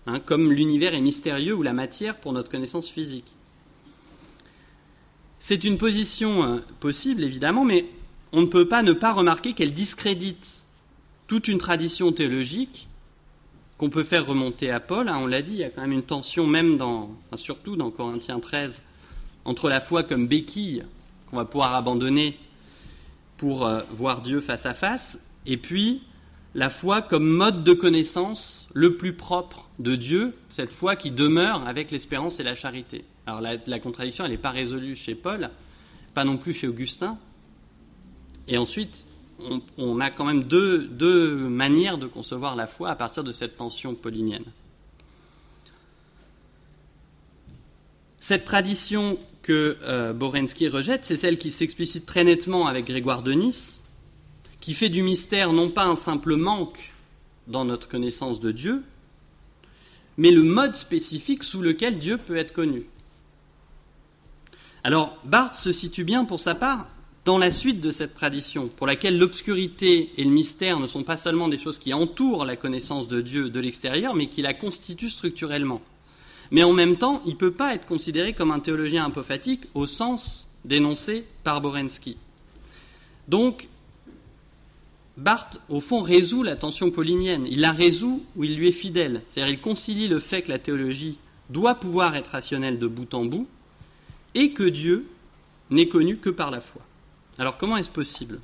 hein, 0.07 0.18
comme 0.20 0.51
l'univers 0.51 0.94
est 0.94 1.01
mystérieux 1.01 1.55
ou 1.55 1.62
la 1.62 1.75
matière 1.75 2.16
pour 2.16 2.33
notre 2.33 2.51
connaissance 2.51 2.88
physique. 2.88 3.33
C'est 5.38 5.64
une 5.64 5.79
position 5.79 6.42
euh, 6.42 6.59
possible, 6.81 7.22
évidemment, 7.22 7.64
mais 7.64 7.87
on 8.33 8.40
ne 8.40 8.46
peut 8.46 8.66
pas 8.66 8.83
ne 8.83 8.92
pas 8.92 9.12
remarquer 9.12 9.53
qu'elle 9.53 9.75
discrédite 9.75 10.64
toute 11.27 11.49
une 11.49 11.59
tradition 11.59 12.12
théologique 12.12 12.88
qu'on 13.78 13.90
peut 13.90 14.04
faire 14.04 14.26
remonter 14.26 14.70
à 14.70 14.80
Paul. 14.80 15.08
Hein, 15.08 15.18
on 15.20 15.26
l'a 15.26 15.42
dit, 15.42 15.52
il 15.52 15.58
y 15.58 15.64
a 15.64 15.70
quand 15.70 15.82
même 15.82 15.92
une 15.92 16.02
tension, 16.02 16.46
même 16.46 16.76
dans, 16.76 17.10
surtout 17.36 17.76
dans 17.76 17.90
Corinthiens 17.90 18.40
13, 18.40 18.82
entre 19.44 19.68
la 19.68 19.80
foi 19.80 20.02
comme 20.02 20.26
béquille 20.26 20.84
qu'on 21.30 21.36
va 21.36 21.44
pouvoir 21.44 21.74
abandonner 21.74 22.38
pour 23.36 23.66
euh, 23.66 23.82
voir 23.90 24.22
Dieu 24.22 24.40
face 24.40 24.66
à 24.66 24.74
face, 24.74 25.18
et 25.44 25.56
puis 25.56 26.02
la 26.54 26.70
foi 26.70 27.02
comme 27.02 27.28
mode 27.28 27.64
de 27.64 27.74
connaissance 27.74 28.68
le 28.72 28.96
plus 28.96 29.12
propre 29.12 29.68
de 29.78 29.94
Dieu, 29.94 30.34
cette 30.48 30.72
foi 30.72 30.96
qui 30.96 31.10
demeure 31.10 31.66
avec 31.68 31.90
l'espérance 31.90 32.40
et 32.40 32.42
la 32.42 32.54
charité. 32.54 33.04
Alors 33.26 33.40
la, 33.40 33.78
contradiction, 33.78 34.24
elle 34.24 34.30
n'est 34.30 34.38
pas 34.38 34.50
résolue 34.50 34.96
chez 34.96 35.14
Paul, 35.14 35.50
pas 36.14 36.24
non 36.24 36.38
plus 36.38 36.54
chez 36.54 36.66
Augustin. 36.66 37.18
Et 38.48 38.56
ensuite, 38.56 39.04
on, 39.79 40.01
a 40.01 40.11
quand 40.11 40.25
même 40.25 40.44
deux, 40.44 41.37
manières 41.37 41.99
de 41.99 42.07
concevoir 42.07 42.57
la 42.57 42.66
foi 42.66 42.90
à 42.90 42.96
partir 42.96 43.25
de 43.25 43.33
cette 43.33 43.57
tension 43.57 43.94
paulinienne. 43.94 44.44
Cette 48.20 48.44
tradition 48.44 49.18
que 49.42 49.77
euh, 49.83 50.12
Borensky 50.12 50.68
rejette, 50.68 51.05
c'est 51.05 51.16
celle 51.16 51.38
qui 51.38 51.51
s'explicite 51.51 52.07
très 52.07 52.25
nettement 52.25 52.66
avec 52.66 52.87
Grégoire 52.87 53.22
de 53.22 53.33
Nice, 53.33 53.81
qui 54.61 54.75
fait 54.75 54.88
du 54.88 55.03
mystère 55.03 55.53
non 55.53 55.70
pas 55.70 55.85
un 55.85 55.96
simple 55.96 56.35
manque 56.35 56.92
dans 57.46 57.64
notre 57.64 57.88
connaissance 57.88 58.40
de 58.40 58.51
Dieu, 58.51 58.83
mais 60.16 60.31
le 60.31 60.42
mode 60.42 60.75
spécifique 60.75 61.44
sous 61.44 61.62
lequel 61.62 61.99
Dieu 61.99 62.18
peut 62.18 62.37
être 62.37 62.53
connu. 62.53 62.87
Alors, 64.83 65.18
Barthes 65.25 65.57
se 65.57 65.72
situe 65.72 66.05
bien 66.05 66.25
pour 66.25 66.40
sa 66.40 66.55
part 66.55 66.88
dans 67.26 67.38
la 67.38 67.50
suite 67.50 67.80
de 67.80 67.90
cette 67.90 68.14
tradition, 68.14 68.68
pour 68.68 68.86
laquelle 68.86 69.18
l'obscurité 69.18 70.12
et 70.16 70.22
le 70.22 70.30
mystère 70.30 70.78
ne 70.78 70.86
sont 70.86 71.02
pas 71.02 71.16
seulement 71.16 71.48
des 71.48 71.58
choses 71.58 71.80
qui 71.80 71.92
entourent 71.92 72.44
la 72.44 72.54
connaissance 72.54 73.08
de 73.08 73.20
Dieu 73.20 73.50
de 73.50 73.58
l'extérieur, 73.58 74.14
mais 74.14 74.28
qui 74.28 74.42
la 74.42 74.54
constituent 74.54 75.10
structurellement. 75.10 75.82
Mais 76.52 76.62
en 76.62 76.72
même 76.72 76.96
temps, 76.96 77.22
il 77.26 77.32
ne 77.32 77.36
peut 77.36 77.50
pas 77.50 77.74
être 77.74 77.84
considéré 77.84 78.32
comme 78.32 78.52
un 78.52 78.60
théologien 78.60 79.04
apophatique 79.04 79.64
au 79.74 79.86
sens 79.86 80.46
dénoncé 80.64 81.24
par 81.42 81.60
Borensky. 81.60 82.16
Donc, 83.26 83.66
Barthes, 85.16 85.60
au 85.68 85.80
fond, 85.80 86.02
résout 86.02 86.44
la 86.44 86.54
tension 86.54 86.92
paulinienne. 86.92 87.48
Il 87.50 87.60
la 87.60 87.72
résout 87.72 88.24
où 88.36 88.44
il 88.44 88.56
lui 88.56 88.68
est 88.68 88.72
fidèle. 88.72 89.22
C'est-à-dire, 89.28 89.52
il 89.52 89.60
concilie 89.60 90.06
le 90.06 90.20
fait 90.20 90.42
que 90.42 90.50
la 90.50 90.60
théologie 90.60 91.18
doit 91.50 91.74
pouvoir 91.74 92.14
être 92.14 92.28
rationnelle 92.28 92.78
de 92.78 92.86
bout 92.86 93.12
en 93.14 93.24
bout 93.24 93.48
et 94.36 94.52
que 94.52 94.62
Dieu 94.62 95.08
n'est 95.70 95.88
connu 95.88 96.18
que 96.18 96.30
par 96.30 96.52
la 96.52 96.60
foi. 96.60 96.82
Alors, 97.38 97.59
comment 97.59 97.77
est-ce 97.77 97.90
possible? 97.90 98.40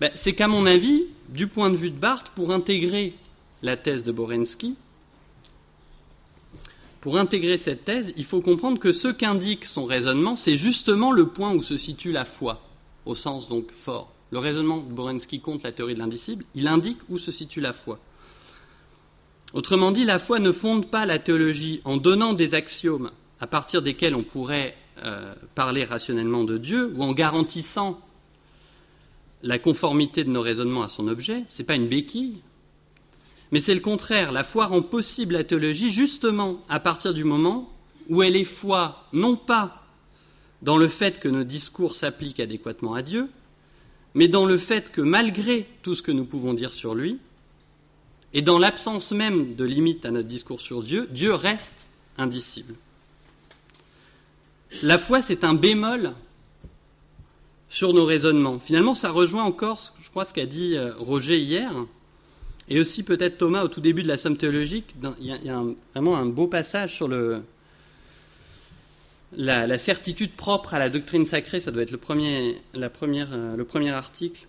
Ben, 0.00 0.10
C'est 0.14 0.34
qu'à 0.34 0.48
mon 0.48 0.66
avis, 0.66 1.04
du 1.28 1.46
point 1.46 1.70
de 1.70 1.76
vue 1.76 1.90
de 1.90 1.98
Barthes, 1.98 2.30
pour 2.34 2.52
intégrer 2.52 3.14
la 3.62 3.76
thèse 3.76 4.04
de 4.04 4.12
Borensky, 4.12 4.76
pour 7.00 7.18
intégrer 7.18 7.56
cette 7.56 7.84
thèse, 7.84 8.12
il 8.16 8.24
faut 8.24 8.40
comprendre 8.40 8.78
que 8.78 8.92
ce 8.92 9.08
qu'indique 9.08 9.64
son 9.64 9.84
raisonnement, 9.84 10.34
c'est 10.34 10.56
justement 10.56 11.12
le 11.12 11.28
point 11.28 11.54
où 11.54 11.62
se 11.62 11.76
situe 11.76 12.10
la 12.12 12.24
foi, 12.24 12.60
au 13.04 13.14
sens 13.14 13.48
donc 13.48 13.70
fort 13.72 14.12
le 14.30 14.38
raisonnement 14.38 14.78
de 14.78 14.92
Borensky 14.92 15.40
contre 15.40 15.64
la 15.64 15.72
théorie 15.72 15.94
de 15.94 15.98
l'indicible, 15.98 16.44
il 16.54 16.68
indique 16.68 16.98
où 17.08 17.18
se 17.18 17.30
situe 17.30 17.60
la 17.60 17.72
foi. 17.72 17.98
Autrement 19.52 19.92
dit, 19.92 20.04
la 20.04 20.18
foi 20.18 20.38
ne 20.38 20.52
fonde 20.52 20.90
pas 20.90 21.06
la 21.06 21.18
théologie 21.18 21.80
en 21.84 21.96
donnant 21.96 22.32
des 22.32 22.54
axiomes 22.54 23.10
à 23.40 23.46
partir 23.46 23.82
desquels 23.82 24.14
on 24.14 24.24
pourrait 24.24 24.76
euh, 25.04 25.34
parler 25.54 25.84
rationnellement 25.84 26.44
de 26.44 26.58
Dieu 26.58 26.92
ou 26.94 27.02
en 27.02 27.12
garantissant 27.12 28.00
la 29.42 29.58
conformité 29.58 30.24
de 30.24 30.30
nos 30.30 30.40
raisonnements 30.40 30.82
à 30.82 30.88
son 30.88 31.08
objet. 31.08 31.44
Ce 31.50 31.58
n'est 31.58 31.66
pas 31.66 31.74
une 31.74 31.88
béquille, 31.88 32.40
mais 33.52 33.60
c'est 33.60 33.74
le 33.74 33.80
contraire. 33.80 34.32
La 34.32 34.44
foi 34.44 34.66
rend 34.66 34.82
possible 34.82 35.34
la 35.34 35.44
théologie 35.44 35.90
justement 35.90 36.62
à 36.68 36.80
partir 36.80 37.14
du 37.14 37.24
moment 37.24 37.70
où 38.08 38.22
elle 38.22 38.36
est 38.36 38.44
foi 38.44 39.04
non 39.12 39.36
pas 39.36 39.82
dans 40.62 40.76
le 40.78 40.88
fait 40.88 41.20
que 41.20 41.28
nos 41.28 41.44
discours 41.44 41.94
s'appliquent 41.94 42.40
adéquatement 42.40 42.94
à 42.94 43.02
Dieu, 43.02 43.28
mais 44.14 44.28
dans 44.28 44.46
le 44.46 44.58
fait 44.58 44.90
que 44.90 45.00
malgré 45.00 45.68
tout 45.82 45.94
ce 45.94 46.02
que 46.02 46.12
nous 46.12 46.24
pouvons 46.24 46.54
dire 46.54 46.72
sur 46.72 46.94
lui, 46.94 47.18
et 48.32 48.42
dans 48.42 48.58
l'absence 48.58 49.12
même 49.12 49.54
de 49.54 49.64
limite 49.64 50.04
à 50.04 50.10
notre 50.10 50.28
discours 50.28 50.60
sur 50.60 50.82
Dieu, 50.82 51.08
Dieu 51.10 51.34
reste 51.34 51.88
indicible. 52.18 52.74
La 54.82 54.98
foi, 54.98 55.22
c'est 55.22 55.44
un 55.44 55.54
bémol 55.54 56.12
sur 57.68 57.92
nos 57.92 58.04
raisonnements. 58.04 58.58
Finalement, 58.58 58.94
ça 58.94 59.10
rejoint 59.10 59.44
encore, 59.44 59.92
je 60.02 60.10
crois, 60.10 60.24
ce 60.24 60.32
qu'a 60.34 60.46
dit 60.46 60.76
euh, 60.76 60.92
Roger 60.98 61.38
hier, 61.38 61.72
et 62.68 62.80
aussi 62.80 63.02
peut-être 63.02 63.38
Thomas 63.38 63.62
au 63.62 63.68
tout 63.68 63.80
début 63.80 64.02
de 64.02 64.08
la 64.08 64.18
somme 64.18 64.36
théologique. 64.36 64.94
Il 65.20 65.26
y 65.26 65.50
a, 65.50 65.62
vraiment 65.94 66.16
un 66.16 66.26
beau 66.26 66.48
passage 66.48 66.94
sur 66.94 67.08
la, 69.32 69.78
certitude 69.78 70.32
propre 70.32 70.74
à 70.74 70.78
la 70.78 70.90
doctrine 70.90 71.24
sacrée, 71.24 71.60
ça 71.60 71.70
doit 71.70 71.82
être 71.82 71.90
le 71.90 71.98
premier, 71.98 72.60
euh, 72.74 73.56
le 73.56 73.64
premier 73.64 73.90
article. 73.90 74.46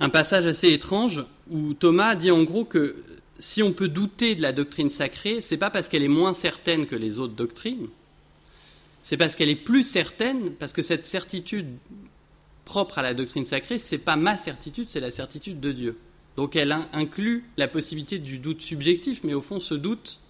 Un 0.00 0.08
passage 0.08 0.46
assez 0.46 0.72
étrange 0.72 1.24
où 1.50 1.74
Thomas 1.74 2.16
dit 2.16 2.32
en 2.32 2.42
gros 2.42 2.64
que 2.64 2.96
si 3.38 3.62
on 3.62 3.72
peut 3.72 3.88
douter 3.88 4.34
de 4.34 4.42
la 4.42 4.52
doctrine 4.52 4.90
sacrée, 4.90 5.40
c'est 5.40 5.56
pas 5.56 5.70
parce 5.70 5.88
qu'elle 5.88 6.02
est 6.02 6.08
moins 6.08 6.34
certaine 6.34 6.86
que 6.86 6.96
les 6.96 7.18
autres 7.18 7.34
doctrines, 7.34 7.88
c'est 9.04 9.18
parce 9.18 9.36
qu'elle 9.36 9.50
est 9.50 9.54
plus 9.54 9.82
certaine, 9.82 10.52
parce 10.54 10.72
que 10.72 10.80
cette 10.80 11.04
certitude 11.04 11.66
propre 12.64 12.96
à 12.96 13.02
la 13.02 13.12
doctrine 13.12 13.44
sacrée, 13.44 13.78
c'est 13.78 13.98
pas 13.98 14.16
ma 14.16 14.38
certitude, 14.38 14.88
c'est 14.88 14.98
la 14.98 15.10
certitude 15.10 15.60
de 15.60 15.72
Dieu. 15.72 15.98
Donc 16.38 16.56
elle 16.56 16.72
inclut 16.72 17.44
la 17.58 17.68
possibilité 17.68 18.18
du 18.18 18.38
doute 18.38 18.62
subjectif, 18.62 19.22
mais 19.22 19.34
au 19.34 19.42
fond, 19.42 19.60
ce 19.60 19.74
doute 19.74 20.20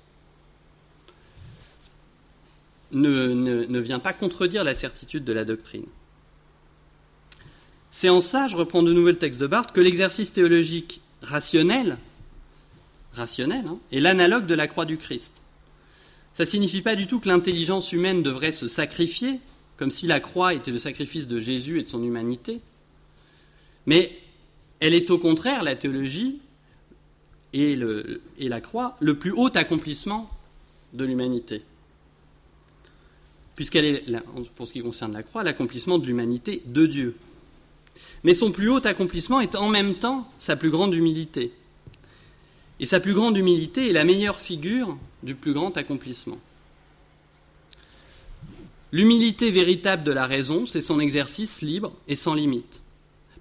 ne, 2.91 3.79
vient 3.79 4.01
pas 4.01 4.13
contredire 4.13 4.65
la 4.65 4.75
certitude 4.75 5.23
de 5.23 5.33
la 5.33 5.45
doctrine. 5.45 5.87
C'est 7.93 8.09
en 8.09 8.21
ça, 8.21 8.49
je 8.49 8.57
reprends 8.57 8.83
de 8.83 8.93
nouveau 8.93 9.11
le 9.11 9.19
texte 9.19 9.41
de 9.41 9.47
Barthes, 9.47 9.71
que 9.71 9.81
l'exercice 9.81 10.33
théologique 10.33 11.01
rationnel, 11.23 11.97
rationnel 13.13 13.67
hein, 13.69 13.79
est 13.93 14.01
l'analogue 14.01 14.47
de 14.47 14.55
la 14.57 14.67
croix 14.67 14.85
du 14.85 14.99
Christ. 14.99 15.44
Ça 16.35 16.44
ne 16.44 16.49
signifie 16.49 16.83
pas 16.83 16.97
du 16.97 17.07
tout 17.07 17.20
que 17.20 17.29
l'intelligence 17.29 17.92
humaine 17.92 18.23
devrait 18.23 18.53
se 18.53 18.68
sacrifier, 18.68 19.40
comme 19.77 19.90
si 19.90 20.07
la 20.07 20.20
croix 20.20 20.55
était 20.55 20.70
le 20.70 20.79
sacrifice 20.79 21.29
de 21.29 21.38
Jésus 21.38 21.79
et 21.79 21.83
de 21.83 21.88
son 21.88 22.03
humanité, 22.03 22.61
mais 23.87 24.12
elle 24.81 24.94
est 24.94 25.11
au 25.11 25.18
contraire, 25.18 25.62
la 25.62 25.77
théologie 25.77 26.40
et, 27.53 27.79
et 28.38 28.49
la 28.49 28.61
croix, 28.61 28.97
le 29.01 29.18
plus 29.18 29.31
haut 29.31 29.51
accomplissement 29.57 30.29
de 30.92 31.05
l'humanité 31.05 31.62
puisqu'elle 33.57 33.85
est, 33.85 34.05
pour 34.57 34.66
ce 34.66 34.73
qui 34.73 34.81
concerne 34.81 35.12
la 35.12 35.23
croix, 35.23 35.42
l'accomplissement 35.42 35.99
de 35.99 36.07
l'humanité 36.07 36.62
de 36.66 36.87
Dieu. 36.87 37.16
Mais 38.25 38.35
son 38.35 38.51
plus 38.51 38.68
haut 38.68 38.85
accomplissement 38.85 39.40
est 39.40 39.55
en 39.55 39.68
même 39.68 39.94
temps 39.94 40.29
sa 40.38 40.57
plus 40.57 40.70
grande 40.70 40.94
humilité. 40.94 41.53
Et 42.81 42.87
sa 42.87 43.01
plus 43.01 43.15
grande 43.15 43.37
humilité 43.37 43.89
est 43.89 43.93
la 43.93 44.05
meilleure 44.05 44.39
figure 44.39 44.97
du 45.23 45.35
plus 45.35 45.53
grand 45.53 45.77
accomplissement. 45.77 46.39
L'humilité 48.93 49.51
véritable 49.51 50.05
de 50.05 50.13
la 50.13 50.27
raison, 50.27 50.67
c'est 50.67 50.81
son 50.81 51.01
exercice 51.01 51.63
libre 51.63 51.93
et 52.07 52.15
sans 52.15 52.35
limite. 52.35 52.83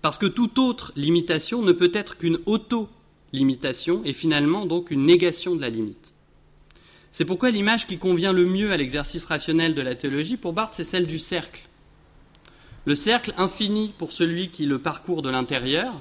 Parce 0.01 0.17
que 0.17 0.25
toute 0.25 0.57
autre 0.57 0.91
limitation 0.95 1.61
ne 1.61 1.71
peut 1.71 1.91
être 1.93 2.17
qu'une 2.17 2.39
auto-limitation 2.45 4.01
et 4.03 4.13
finalement 4.13 4.65
donc 4.65 4.91
une 4.91 5.05
négation 5.05 5.55
de 5.55 5.61
la 5.61 5.69
limite. 5.69 6.13
C'est 7.11 7.25
pourquoi 7.25 7.51
l'image 7.51 7.85
qui 7.85 7.99
convient 7.99 8.33
le 8.33 8.45
mieux 8.45 8.71
à 8.71 8.77
l'exercice 8.77 9.25
rationnel 9.25 9.75
de 9.75 9.81
la 9.83 9.93
théologie 9.93 10.37
pour 10.37 10.53
Barthes, 10.53 10.73
c'est 10.73 10.83
celle 10.83 11.05
du 11.05 11.19
cercle. 11.19 11.61
Le 12.85 12.95
cercle 12.95 13.33
infini 13.37 13.93
pour 13.97 14.11
celui 14.11 14.49
qui 14.49 14.65
le 14.65 14.79
parcourt 14.79 15.21
de 15.21 15.29
l'intérieur, 15.29 15.93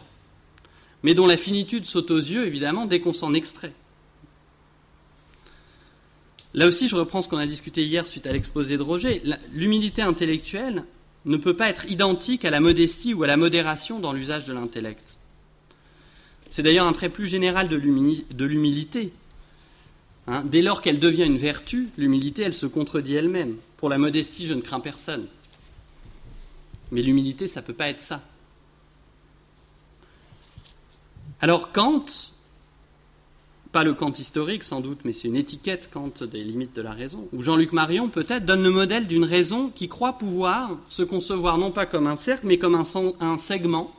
mais 1.02 1.14
dont 1.14 1.26
la 1.26 1.36
finitude 1.36 1.84
saute 1.84 2.10
aux 2.10 2.18
yeux, 2.18 2.46
évidemment, 2.46 2.86
dès 2.86 3.00
qu'on 3.00 3.12
s'en 3.12 3.34
extrait. 3.34 3.72
Là 6.54 6.66
aussi, 6.66 6.88
je 6.88 6.96
reprends 6.96 7.22
ce 7.22 7.28
qu'on 7.28 7.38
a 7.38 7.46
discuté 7.46 7.84
hier 7.84 8.06
suite 8.06 8.26
à 8.26 8.32
l'exposé 8.32 8.76
de 8.76 8.82
Roger. 8.82 9.22
L'humilité 9.52 10.02
intellectuelle 10.02 10.84
ne 11.24 11.36
peut 11.36 11.56
pas 11.56 11.70
être 11.70 11.90
identique 11.90 12.44
à 12.44 12.50
la 12.50 12.60
modestie 12.60 13.14
ou 13.14 13.22
à 13.22 13.26
la 13.26 13.36
modération 13.36 14.00
dans 14.00 14.12
l'usage 14.12 14.44
de 14.44 14.52
l'intellect. 14.52 15.18
C'est 16.50 16.62
d'ailleurs 16.62 16.86
un 16.86 16.92
trait 16.92 17.08
plus 17.08 17.26
général 17.26 17.68
de 17.68 18.44
l'humilité 18.44 19.12
Hein, 20.28 20.44
dès 20.44 20.62
lors 20.62 20.82
qu'elle 20.82 21.00
devient 21.00 21.24
une 21.24 21.36
vertu, 21.36 21.88
l'humilité, 21.96 22.42
elle 22.42 22.54
se 22.54 22.66
contredit 22.66 23.14
elle-même. 23.14 23.56
Pour 23.76 23.88
la 23.88 23.98
modestie, 23.98 24.46
je 24.46 24.54
ne 24.54 24.60
crains 24.60 24.80
personne. 24.80 25.26
Mais 26.92 27.02
l'humilité, 27.02 27.48
ça 27.48 27.60
ne 27.60 27.66
peut 27.66 27.72
pas 27.72 27.88
être 27.88 28.00
ça. 28.00 28.22
Alors 31.42 31.72
Kant 31.72 32.06
pas 33.72 33.84
le 33.84 33.94
Kant 33.94 34.12
historique 34.12 34.62
sans 34.62 34.80
doute, 34.80 35.00
mais 35.04 35.14
c'est 35.14 35.28
une 35.28 35.36
étiquette 35.36 35.90
Kant 35.90 36.12
des 36.30 36.44
limites 36.44 36.76
de 36.76 36.82
la 36.82 36.92
raison, 36.92 37.26
ou 37.32 37.42
Jean-Luc 37.42 37.72
Marion 37.72 38.08
peut-être 38.10 38.44
donne 38.44 38.62
le 38.62 38.70
modèle 38.70 39.06
d'une 39.06 39.24
raison 39.24 39.70
qui 39.70 39.88
croit 39.88 40.18
pouvoir 40.18 40.76
se 40.90 41.02
concevoir 41.02 41.56
non 41.56 41.72
pas 41.72 41.86
comme 41.86 42.06
un 42.06 42.16
cercle, 42.16 42.46
mais 42.46 42.58
comme 42.58 42.74
un, 42.74 43.38
segment 43.38 43.90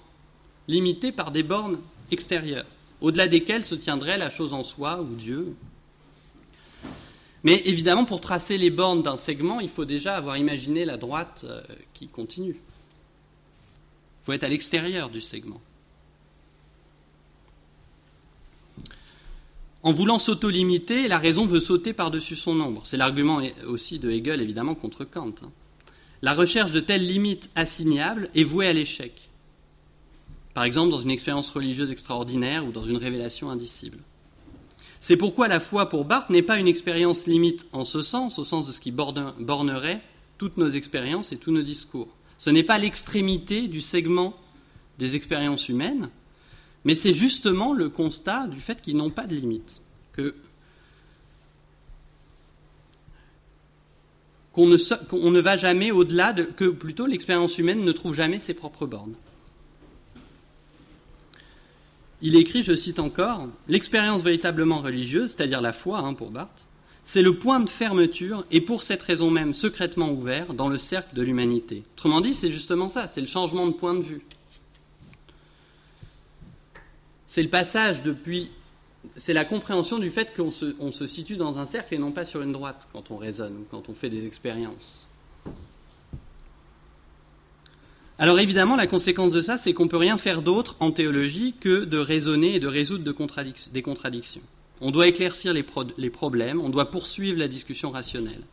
limité 0.68 1.12
par 1.12 1.32
des 1.32 1.42
bornes 1.42 1.80
extérieures, 2.12 2.68
au-delà 3.02 3.28
desquelles 3.28 3.64
se 3.64 3.74
tiendrait 3.74 4.20
la 4.20 4.30
chose 4.30 4.54
en 4.54 4.62
soi 4.62 5.02
ou 5.02 5.16
Dieu. 5.16 5.56
Mais 7.44 7.56
évidemment, 7.66 8.06
pour 8.06 8.22
tracer 8.22 8.60
les 8.60 8.70
bornes 8.70 9.02
d'un 9.02 9.18
segment, 9.18 9.60
il 9.60 9.70
faut 9.70 9.86
déjà 9.86 10.16
avoir 10.16 10.38
imaginé 10.38 10.86
la 10.86 10.98
droite 10.98 11.46
euh, 11.46 11.62
qui 11.94 12.08
continue. 12.08 12.56
Il 12.56 14.26
faut 14.26 14.32
être 14.34 14.44
à 14.44 14.48
l'extérieur 14.48 15.10
du 15.10 15.20
segment. 15.20 15.60
En 19.84 19.92
voulant 19.92 20.18
s'auto-limiter, 20.18 21.10
la 21.10 21.18
raison 21.18 21.46
veut 21.46 21.60
sauter 21.60 21.92
par-dessus 21.92 22.38
son 22.38 22.56
nombre. 22.56 22.86
C'est 22.86 22.96
l'argument 22.96 23.42
aussi 23.68 24.00
de 24.00 24.10
Hegel, 24.10 24.42
évidemment, 24.42 24.76
contre 24.76 25.04
Kant. 25.04 25.36
Hein. 25.44 25.52
La 26.22 26.34
recherche 26.34 26.72
de 26.72 26.80
telles 26.80 27.06
limites 27.06 27.50
assignables 27.54 28.30
est 28.34 28.46
vouée 28.46 28.68
à 28.68 28.74
l'échec. 28.74 29.30
Par 30.54 30.64
exemple, 30.64 30.90
dans 30.90 31.00
une 31.00 31.12
expérience 31.12 31.50
religieuse 31.50 31.92
extraordinaire 31.92 32.66
ou 32.66 32.72
dans 32.72 32.86
une 32.86 32.96
révélation 32.96 33.50
indicible. 33.50 33.98
C'est 35.02 35.18
pourquoi 35.18 35.50
la 35.50 35.60
foi 35.60 35.90
pour 35.90 36.06
Barthes 36.06 36.30
n'est 36.30 36.42
pas 36.42 36.60
une 36.60 36.68
expérience 36.70 37.28
limite 37.28 37.68
en 37.74 37.84
ce 37.84 38.02
sens, 38.02 38.40
au 38.40 38.46
sens 38.46 38.66
de 38.68 38.72
ce 38.72 38.80
qui 38.80 38.92
bornerait 38.92 40.02
toutes 40.38 40.56
nos 40.56 40.70
expériences 40.70 41.34
et 41.34 41.38
tous 41.38 41.52
nos 41.52 41.62
discours. 41.62 42.08
Ce 42.38 42.50
n'est 42.50 42.64
pas 42.64 42.78
l'extrémité 42.78 43.68
du 43.68 43.82
segment 43.82 44.34
des 44.98 45.18
expériences 45.18 45.68
humaines, 45.68 46.10
mais 46.86 46.96
c'est 46.96 47.14
justement 47.14 47.74
le 47.74 47.90
constat 47.90 48.48
du 48.48 48.60
fait 48.60 48.82
qu'ils 48.82 48.98
n'ont 48.98 49.10
pas 49.10 49.26
de 49.26 49.36
limite, 49.36 49.82
que 50.14 50.36
qu'on 54.52 54.68
ne, 54.68 54.78
ne, 54.78 55.40
va 55.40 55.58
jamais 55.58 55.90
au-delà 55.90 56.32
de 56.32 56.44
que 56.44 56.66
plutôt 56.66 57.08
l'expérience 57.08 57.58
humaine 57.58 57.84
ne 57.84 57.92
trouve 57.92 58.14
jamais 58.14 58.38
ses 58.38 58.54
propres 58.54 58.86
bornes. 58.86 59.16
Il 62.22 62.36
écrit, 62.36 62.64
je 62.64 62.76
cite 62.76 63.00
encore, 63.00 63.50
L'expérience 63.68 64.22
véritablement 64.22 64.80
religieuse, 64.80 65.32
c'est-à-dire 65.32 65.60
la 65.60 65.74
foi 65.74 66.00
hein, 66.00 66.14
pour 66.14 66.30
Barthes, 66.30 66.66
c'est 67.04 67.22
le 67.22 67.38
point 67.38 67.60
de 67.60 67.70
fermeture 67.70 68.46
et 68.50 68.62
pour 68.62 68.84
cette 68.84 69.04
raison 69.04 69.30
même 69.30 69.54
secrètement 69.54 70.10
ouvert 70.12 70.54
dans 70.54 70.70
le 70.70 70.78
cercle 70.78 71.16
de 71.16 71.22
l'humanité. 71.22 71.84
Autrement 71.96 72.22
dit, 72.22 72.34
c'est 72.34 72.52
justement 72.52 72.88
ça, 72.90 73.08
c'est 73.08 73.22
le 73.22 73.28
changement 73.28 73.68
de 73.68 73.74
point 73.74 73.94
de 73.94 74.02
vue. 74.02 74.22
C'est 77.34 77.42
le 77.42 77.50
passage 77.50 78.04
depuis. 78.04 78.52
C'est 79.18 79.34
la 79.34 79.44
compréhension 79.44 79.98
du 79.98 80.12
fait 80.12 80.36
qu'on 80.38 80.52
se, 80.52 81.08
situe 81.08 81.36
dans 81.36 81.58
un 81.58 81.66
cercle 81.66 81.96
et 81.96 81.98
non 81.98 82.12
pas 82.12 82.26
sur 82.26 82.44
une 82.44 82.52
droite 82.52 82.88
quand 82.94 83.10
on 83.10 83.18
raisonne 83.18 83.54
ou 83.54 83.66
quand 83.72 83.90
on 83.90 83.96
fait 83.96 84.12
des 84.12 84.28
expériences. 84.28 85.08
Alors 88.20 88.40
évidemment, 88.40 88.76
la 88.76 88.86
conséquence 88.86 89.32
de 89.32 89.42
ça, 89.42 89.58
c'est 89.58 89.74
qu'on 89.74 89.86
ne 89.86 89.90
peut 89.90 89.98
rien 89.98 90.20
faire 90.20 90.44
d'autre 90.44 90.76
en 90.80 90.92
théologie 90.92 91.56
que 91.60 91.86
de 91.86 91.98
raisonner 91.98 92.54
et 92.54 92.60
de 92.60 92.68
résoudre 92.68 93.04
des 93.04 93.82
contradictions. 93.82 94.44
On 94.80 94.92
doit 94.92 95.08
éclaircir 95.08 95.54
les, 95.54 95.66
les, 95.98 96.10
problèmes, 96.12 96.62
on 96.62 96.70
doit 96.70 96.92
poursuivre 96.92 97.40
la 97.40 97.48
discussion 97.48 97.90
rationnelle. 97.90 98.44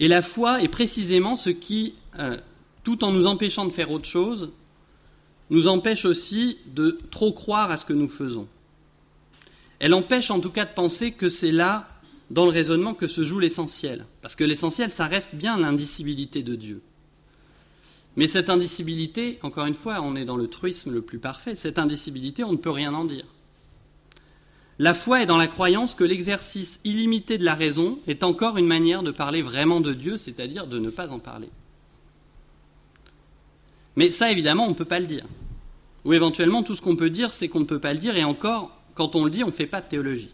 Et 0.00 0.08
la 0.08 0.22
foi 0.22 0.60
est 0.60 0.68
précisément 0.68 1.36
ce 1.36 1.50
qui, 1.50 1.94
euh, 2.18 2.36
tout 2.82 3.04
en 3.04 3.12
nous 3.12 3.28
empêchant 3.28 3.64
de 3.64 3.70
faire 3.70 3.92
autre 3.92 4.08
chose, 4.08 4.50
nous 5.50 5.68
empêche 5.68 6.04
aussi 6.04 6.58
de 6.66 6.98
trop 7.10 7.32
croire 7.32 7.70
à 7.70 7.76
ce 7.76 7.84
que 7.84 7.92
nous 7.92 8.08
faisons. 8.08 8.48
Elle 9.78 9.94
empêche 9.94 10.30
en 10.30 10.40
tout 10.40 10.50
cas 10.50 10.64
de 10.64 10.74
penser 10.74 11.12
que 11.12 11.28
c'est 11.28 11.52
là, 11.52 11.88
dans 12.30 12.44
le 12.44 12.50
raisonnement, 12.50 12.94
que 12.94 13.06
se 13.06 13.24
joue 13.24 13.38
l'essentiel. 13.38 14.04
Parce 14.22 14.36
que 14.36 14.44
l'essentiel, 14.44 14.90
ça 14.90 15.06
reste 15.06 15.34
bien 15.34 15.56
l'indicibilité 15.56 16.42
de 16.42 16.56
Dieu. 16.56 16.82
Mais 18.16 18.26
cette 18.26 18.50
indicibilité, 18.50 19.38
encore 19.42 19.66
une 19.66 19.74
fois, 19.74 20.00
on 20.02 20.16
est 20.16 20.24
dans 20.24 20.36
le 20.36 20.48
truisme 20.48 20.92
le 20.92 21.02
plus 21.02 21.18
parfait, 21.18 21.54
cette 21.54 21.78
indicibilité, 21.78 22.42
on 22.42 22.52
ne 22.52 22.56
peut 22.56 22.70
rien 22.70 22.92
en 22.92 23.04
dire. 23.04 23.24
La 24.80 24.94
foi 24.94 25.22
est 25.22 25.26
dans 25.26 25.36
la 25.36 25.48
croyance 25.48 25.94
que 25.94 26.04
l'exercice 26.04 26.80
illimité 26.84 27.38
de 27.38 27.44
la 27.44 27.54
raison 27.54 27.98
est 28.06 28.22
encore 28.22 28.58
une 28.58 28.66
manière 28.66 29.02
de 29.02 29.10
parler 29.10 29.42
vraiment 29.42 29.80
de 29.80 29.92
Dieu, 29.92 30.16
c'est-à-dire 30.16 30.66
de 30.66 30.78
ne 30.78 30.90
pas 30.90 31.12
en 31.12 31.18
parler. 31.18 31.48
Mais 33.98 34.12
ça, 34.12 34.30
évidemment, 34.30 34.64
on 34.66 34.68
ne 34.68 34.74
peut 34.74 34.84
pas 34.84 35.00
le 35.00 35.08
dire. 35.08 35.24
Ou 36.04 36.12
éventuellement, 36.12 36.62
tout 36.62 36.76
ce 36.76 36.80
qu'on 36.80 36.94
peut 36.94 37.10
dire, 37.10 37.34
c'est 37.34 37.48
qu'on 37.48 37.58
ne 37.58 37.64
peut 37.64 37.80
pas 37.80 37.92
le 37.92 37.98
dire, 37.98 38.16
et 38.16 38.22
encore, 38.22 38.70
quand 38.94 39.16
on 39.16 39.24
le 39.24 39.30
dit, 39.32 39.42
on 39.42 39.48
ne 39.48 39.52
fait 39.52 39.66
pas 39.66 39.80
de 39.80 39.88
théologie. 39.88 40.30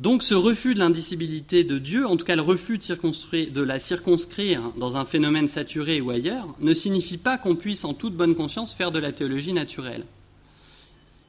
Donc 0.00 0.24
ce 0.24 0.34
refus 0.34 0.74
de 0.74 0.80
l'indicibilité 0.80 1.62
de 1.62 1.78
Dieu, 1.78 2.04
en 2.04 2.16
tout 2.16 2.24
cas 2.24 2.34
le 2.34 2.42
refus 2.42 2.78
de, 2.78 3.62
la 3.62 3.78
circonscrire 3.78 4.72
dans 4.76 4.96
un 4.96 5.04
phénomène 5.04 5.46
saturé 5.46 6.00
ou 6.00 6.10
ailleurs, 6.10 6.48
ne 6.58 6.74
signifie 6.74 7.16
pas 7.16 7.38
qu'on 7.38 7.54
puisse 7.54 7.84
en 7.84 7.94
toute 7.94 8.16
bonne 8.16 8.34
conscience 8.34 8.74
faire 8.74 8.90
de 8.90 8.98
la 8.98 9.12
théologie 9.12 9.52
naturelle. 9.52 10.04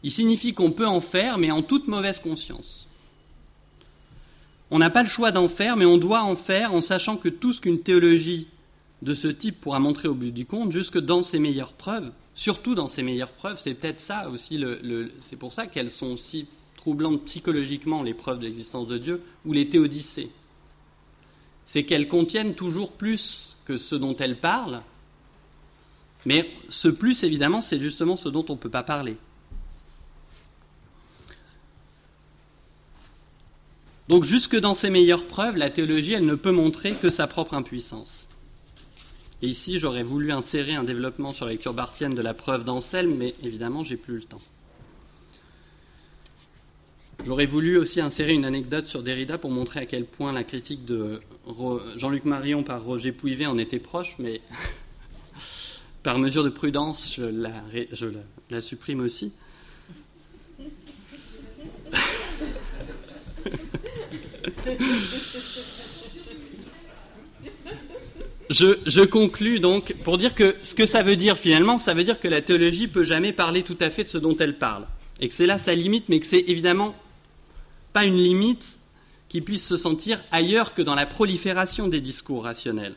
Il 0.02 0.10
signifie 0.10 0.56
qu'on 0.56 0.72
peut 0.72 0.88
en 0.88 1.00
faire, 1.00 1.38
mais 1.38 1.52
en 1.52 1.62
toute 1.62 1.88
mauvaise 1.88 2.20
conscience. 2.20 2.88
On 4.72 4.80
n'a 4.80 4.90
pas 4.90 5.04
le 5.04 5.10
choix 5.10 5.32
d'en 5.32 5.48
faire, 5.48 5.78
mais 5.78 5.86
on 5.86 6.00
doit 6.00 6.24
en 6.24 6.36
faire 6.36 6.74
en 6.74 6.82
sachant 6.82 7.18
que 7.18 7.30
tout 7.30 7.54
ce 7.54 7.62
qu'une 7.62 7.84
théologie 7.84 8.48
de 9.04 9.14
ce 9.14 9.28
type 9.28 9.60
pourra 9.60 9.80
montrer 9.80 10.08
au 10.08 10.14
but 10.14 10.32
du 10.32 10.46
compte, 10.46 10.72
jusque 10.72 10.98
dans 10.98 11.24
ses 11.24 11.38
meilleures 11.38 11.74
preuves, 11.74 12.10
surtout 12.34 12.74
dans 12.74 12.88
ses 12.88 13.04
meilleures 13.04 13.34
preuves, 13.34 13.60
c'est 13.60 13.74
peut-être 13.74 14.00
ça 14.00 14.30
aussi, 14.30 14.58
le, 14.58 15.12
c'est 15.20 15.36
pour 15.36 15.52
ça 15.52 15.68
qu'elles 15.68 15.92
sont 15.92 16.16
si 16.16 16.48
troublantes 16.78 17.24
psychologiquement, 17.26 18.02
les 18.02 18.14
preuves 18.14 18.40
de 18.40 18.46
l'existence 18.46 18.88
de 18.88 18.98
Dieu, 18.98 19.22
ou 19.46 19.52
les 19.52 19.68
théodicées. 19.68 20.30
C'est 21.66 21.84
qu'elles 21.84 22.08
contiennent 22.08 22.56
toujours 22.56 22.94
plus 22.94 23.58
que 23.66 23.76
ce 23.76 23.96
dont 23.96 24.16
elles 24.16 24.40
parlent, 24.40 24.82
mais 26.26 26.50
ce 26.70 26.88
plus, 26.88 27.26
évidemment, 27.26 27.62
c'est 27.62 27.80
justement 27.80 28.16
ce 28.16 28.30
dont 28.30 28.46
on 28.48 28.54
ne 28.54 28.58
peut 28.58 28.70
pas 28.70 28.84
parler. 28.84 29.18
Donc 34.08 34.24
jusque 34.24 34.58
dans 34.58 34.74
ses 34.74 34.90
meilleures 34.90 35.28
preuves, 35.28 35.58
la 35.58 35.70
théologie, 35.70 36.14
elle 36.14 36.26
ne 36.26 36.36
peut 36.36 36.52
montrer 36.52 36.94
que 36.94 37.10
sa 37.10 37.28
propre 37.28 37.54
impuissance. 37.54 38.30
Et 39.44 39.48
ici, 39.48 39.78
j'aurais 39.78 40.04
voulu 40.04 40.32
insérer 40.32 40.74
un 40.74 40.86
développement 40.86 41.34
sur 41.34 41.46
la 41.46 41.52
lecture 41.52 41.74
barthienne 41.74 42.16
de 42.16 42.22
la 42.22 42.34
preuve 42.34 42.64
d'Anselme, 42.64 43.14
mais 43.14 43.36
évidemment, 43.44 43.84
j'ai 43.84 43.98
plus 43.98 44.16
le 44.16 44.24
temps. 44.24 44.40
J'aurais 47.26 47.46
voulu 47.46 47.78
aussi 47.78 48.00
insérer 48.00 48.32
une 48.32 48.46
anecdote 48.46 48.88
sur 48.88 49.04
Derrida 49.04 49.38
pour 49.38 49.52
montrer 49.52 49.82
à 49.82 49.86
quel 49.86 50.06
point 50.06 50.32
la 50.32 50.46
critique 50.46 50.86
de 50.86 51.20
Jean-Luc 51.98 52.24
Marion 52.24 52.64
par 52.64 52.86
Roger 52.86 53.12
Pouivet 53.12 53.46
en 53.46 53.58
était 53.58 53.80
proche, 53.80 54.16
mais 54.18 54.40
par 56.04 56.20
mesure 56.20 56.46
de 56.46 56.50
prudence, 56.50 57.14
je 57.14 57.26
la, 57.26 57.66
je 57.92 58.08
la 58.50 58.62
supprime 58.62 59.02
aussi. 59.02 59.34
Je, 68.54 69.04
conclus 69.04 69.60
donc 69.60 69.96
pour 70.04 70.20
dire 70.20 70.36
que 70.36 70.56
ce 70.62 70.76
que 70.76 70.86
ça 70.86 71.02
veut 71.02 71.16
dire 71.16 71.40
finalement, 71.40 71.80
ça 71.80 71.96
veut 71.96 72.04
dire 72.04 72.20
que 72.20 72.28
la 72.28 72.42
théologie 72.42 72.88
peut 72.88 73.04
jamais 73.04 73.34
parler 73.34 73.64
tout 73.64 73.78
à 73.80 73.90
fait 73.90 74.04
de 74.04 74.10
ce 74.10 74.20
dont 74.20 74.38
elle 74.38 74.60
parle. 74.60 74.86
Et 75.20 75.28
que 75.28 75.34
c'est 75.34 75.48
là 75.48 75.58
sa 75.58 75.74
limite, 75.74 76.08
mais 76.08 76.20
que 76.20 76.28
c'est 76.28 76.44
évidemment 76.48 76.96
pas 77.94 78.06
une 78.06 78.18
limite 78.18 78.80
qui 79.28 79.42
puisse 79.42 79.68
se 79.68 79.76
sentir 79.76 80.24
ailleurs 80.32 80.76
que 80.76 80.84
dans 80.84 80.94
la 80.94 81.08
prolifération 81.08 81.88
des 81.88 82.00
discours 82.00 82.44
rationnels. 82.44 82.94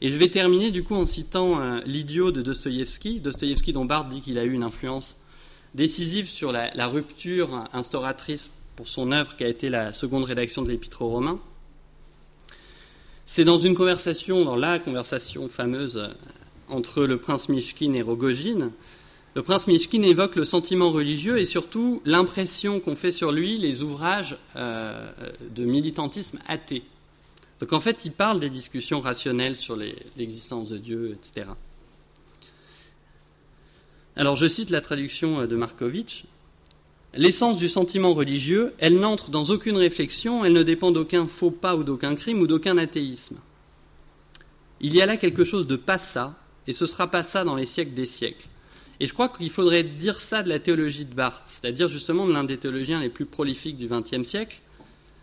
Et 0.00 0.10
je 0.10 0.16
vais 0.16 0.28
terminer 0.28 0.70
du 0.70 0.84
coup 0.84 0.94
en 0.94 1.06
citant 1.06 1.60
euh, 1.60 1.80
l'idiot 1.84 2.30
de 2.30 2.40
Dostoïevski, 2.42 3.18
Dostoïevski 3.18 3.72
dont 3.72 3.84
Barthes 3.84 4.10
dit 4.10 4.20
qu'il 4.20 4.38
a 4.38 4.44
eu 4.44 4.52
une 4.52 4.62
influence 4.62 5.18
décisive 5.74 6.28
sur 6.28 6.52
la, 6.52 6.72
la, 6.74 6.86
rupture 6.86 7.64
instauratrice 7.72 8.50
pour 8.76 8.86
son 8.86 9.10
œuvre 9.10 9.36
qui 9.36 9.42
a 9.42 9.48
été 9.48 9.70
la 9.70 9.92
seconde 9.92 10.24
rédaction 10.24 10.62
de 10.62 10.68
l'Épître 10.68 11.02
aux 11.02 11.08
Romains. 11.08 11.40
C'est 13.26 13.44
dans 13.44 13.58
une 13.58 13.74
conversation, 13.74 14.44
dans 14.44 14.56
la 14.56 14.78
conversation 14.78 15.48
fameuse 15.48 15.98
euh, 15.98 16.08
entre 16.68 17.04
le 17.04 17.18
prince 17.18 17.48
Mishkin 17.48 17.92
et 17.94 18.02
Rogojin, 18.02 18.72
le 19.34 19.42
prince 19.42 19.66
Mishkin 19.66 20.02
évoque 20.02 20.36
le 20.36 20.44
sentiment 20.44 20.90
religieux 20.90 21.38
et 21.38 21.46
surtout 21.46 22.02
l'impression 22.04 22.80
qu'ont 22.80 22.96
fait 22.96 23.10
sur 23.10 23.32
lui 23.32 23.56
les 23.56 23.82
ouvrages 23.82 24.36
euh, 24.56 25.10
de 25.50 25.64
militantisme 25.64 26.38
athée. 26.46 26.82
Donc 27.60 27.72
en 27.72 27.80
fait, 27.80 28.04
il 28.04 28.12
parle 28.12 28.40
des 28.40 28.50
discussions 28.50 29.00
rationnelles 29.00 29.56
sur 29.56 29.76
l'existence 30.16 30.68
de 30.68 30.76
Dieu, 30.76 31.16
etc. 31.16 31.46
Alors 34.16 34.36
je 34.36 34.46
cite 34.46 34.68
la 34.68 34.82
traduction 34.82 35.40
euh, 35.40 35.46
de 35.46 35.56
Markovitch. 35.56 36.24
L'essence 37.14 37.58
du 37.58 37.68
sentiment 37.68 38.14
religieux, 38.14 38.72
elle 38.78 38.98
n'entre 38.98 39.30
dans 39.30 39.44
aucune 39.50 39.76
réflexion, 39.76 40.46
elle 40.46 40.54
ne 40.54 40.62
dépend 40.62 40.92
d'aucun 40.92 41.26
faux 41.26 41.50
pas 41.50 41.76
ou 41.76 41.84
d'aucun 41.84 42.14
crime 42.14 42.40
ou 42.40 42.46
d'aucun 42.46 42.78
athéisme. 42.78 43.36
Il 44.80 44.94
y 44.94 45.02
a 45.02 45.06
là 45.06 45.18
quelque 45.18 45.44
chose 45.44 45.66
de 45.66 45.76
pas 45.76 45.98
ça, 45.98 46.34
et 46.66 46.72
ce 46.72 46.86
sera 46.86 47.10
pas 47.10 47.22
ça 47.22 47.44
dans 47.44 47.54
les 47.54 47.66
siècles 47.66 47.92
des 47.92 48.06
siècles. 48.06 48.46
Et 48.98 49.06
je 49.06 49.12
crois 49.12 49.28
qu'il 49.28 49.50
faudrait 49.50 49.82
dire 49.82 50.22
ça 50.22 50.42
de 50.42 50.48
la 50.48 50.58
théologie 50.58 51.04
de 51.04 51.14
Barthes, 51.14 51.48
c'est-à-dire 51.48 51.88
justement 51.88 52.26
de 52.26 52.32
l'un 52.32 52.44
des 52.44 52.56
théologiens 52.56 53.00
les 53.00 53.10
plus 53.10 53.26
prolifiques 53.26 53.76
du 53.76 53.88
XXe 53.88 54.26
siècle, 54.26 54.60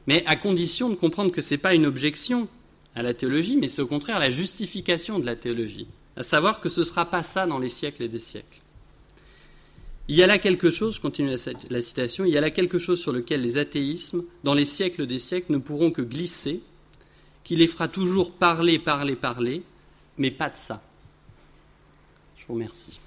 mais 0.05 0.23
à 0.27 0.35
condition 0.35 0.89
de 0.89 0.95
comprendre 0.95 1.31
que 1.31 1.41
ce 1.41 1.55
n'est 1.55 1.59
pas 1.59 1.73
une 1.73 1.87
objection 1.87 2.47
à 2.93 3.01
la 3.01 3.15
théologie, 3.15 3.57
mais 3.57 3.69
c'est 3.69 3.81
au 3.81 3.87
contraire 3.87 4.19
la 4.19 4.29
justification 4.29 5.17
de 5.17 5.25
la 5.25 5.35
théologie, 5.35 5.87
à 6.15 6.21
savoir 6.21 6.61
que 6.61 6.69
ce 6.69 6.81
ne 6.81 6.85
sera 6.85 7.09
pas 7.09 7.23
ça 7.23 7.47
dans 7.47 7.57
les 7.57 7.69
siècles 7.69 8.03
et 8.03 8.09
des 8.09 8.19
siècles. 8.19 8.59
Il 10.09 10.15
y 10.15 10.23
a 10.23 10.27
là 10.27 10.39
quelque 10.39 10.71
chose, 10.71 10.95
je 10.95 11.01
continue 11.01 11.35
la 11.69 11.81
citation, 11.83 12.25
il 12.25 12.33
y 12.33 12.37
a 12.37 12.41
là 12.41 12.49
quelque 12.49 12.79
chose 12.79 12.99
sur 12.99 13.11
lequel 13.11 13.41
les 13.41 13.59
athéismes, 13.59 14.23
dans 14.43 14.55
les 14.55 14.65
siècles 14.65 15.05
des 15.05 15.19
siècles, 15.19 15.51
ne 15.51 15.59
pourront 15.59 15.91
que 15.91 16.01
glisser, 16.01 16.63
qui 17.43 17.55
les 17.55 17.67
fera 17.67 17.87
toujours 17.87 18.31
parler, 18.31 18.79
parler, 18.79 19.15
parler, 19.15 19.61
mais 20.17 20.31
pas 20.31 20.49
de 20.49 20.57
ça. 20.57 20.81
Je 22.37 22.47
vous 22.47 22.55
remercie. 22.55 22.99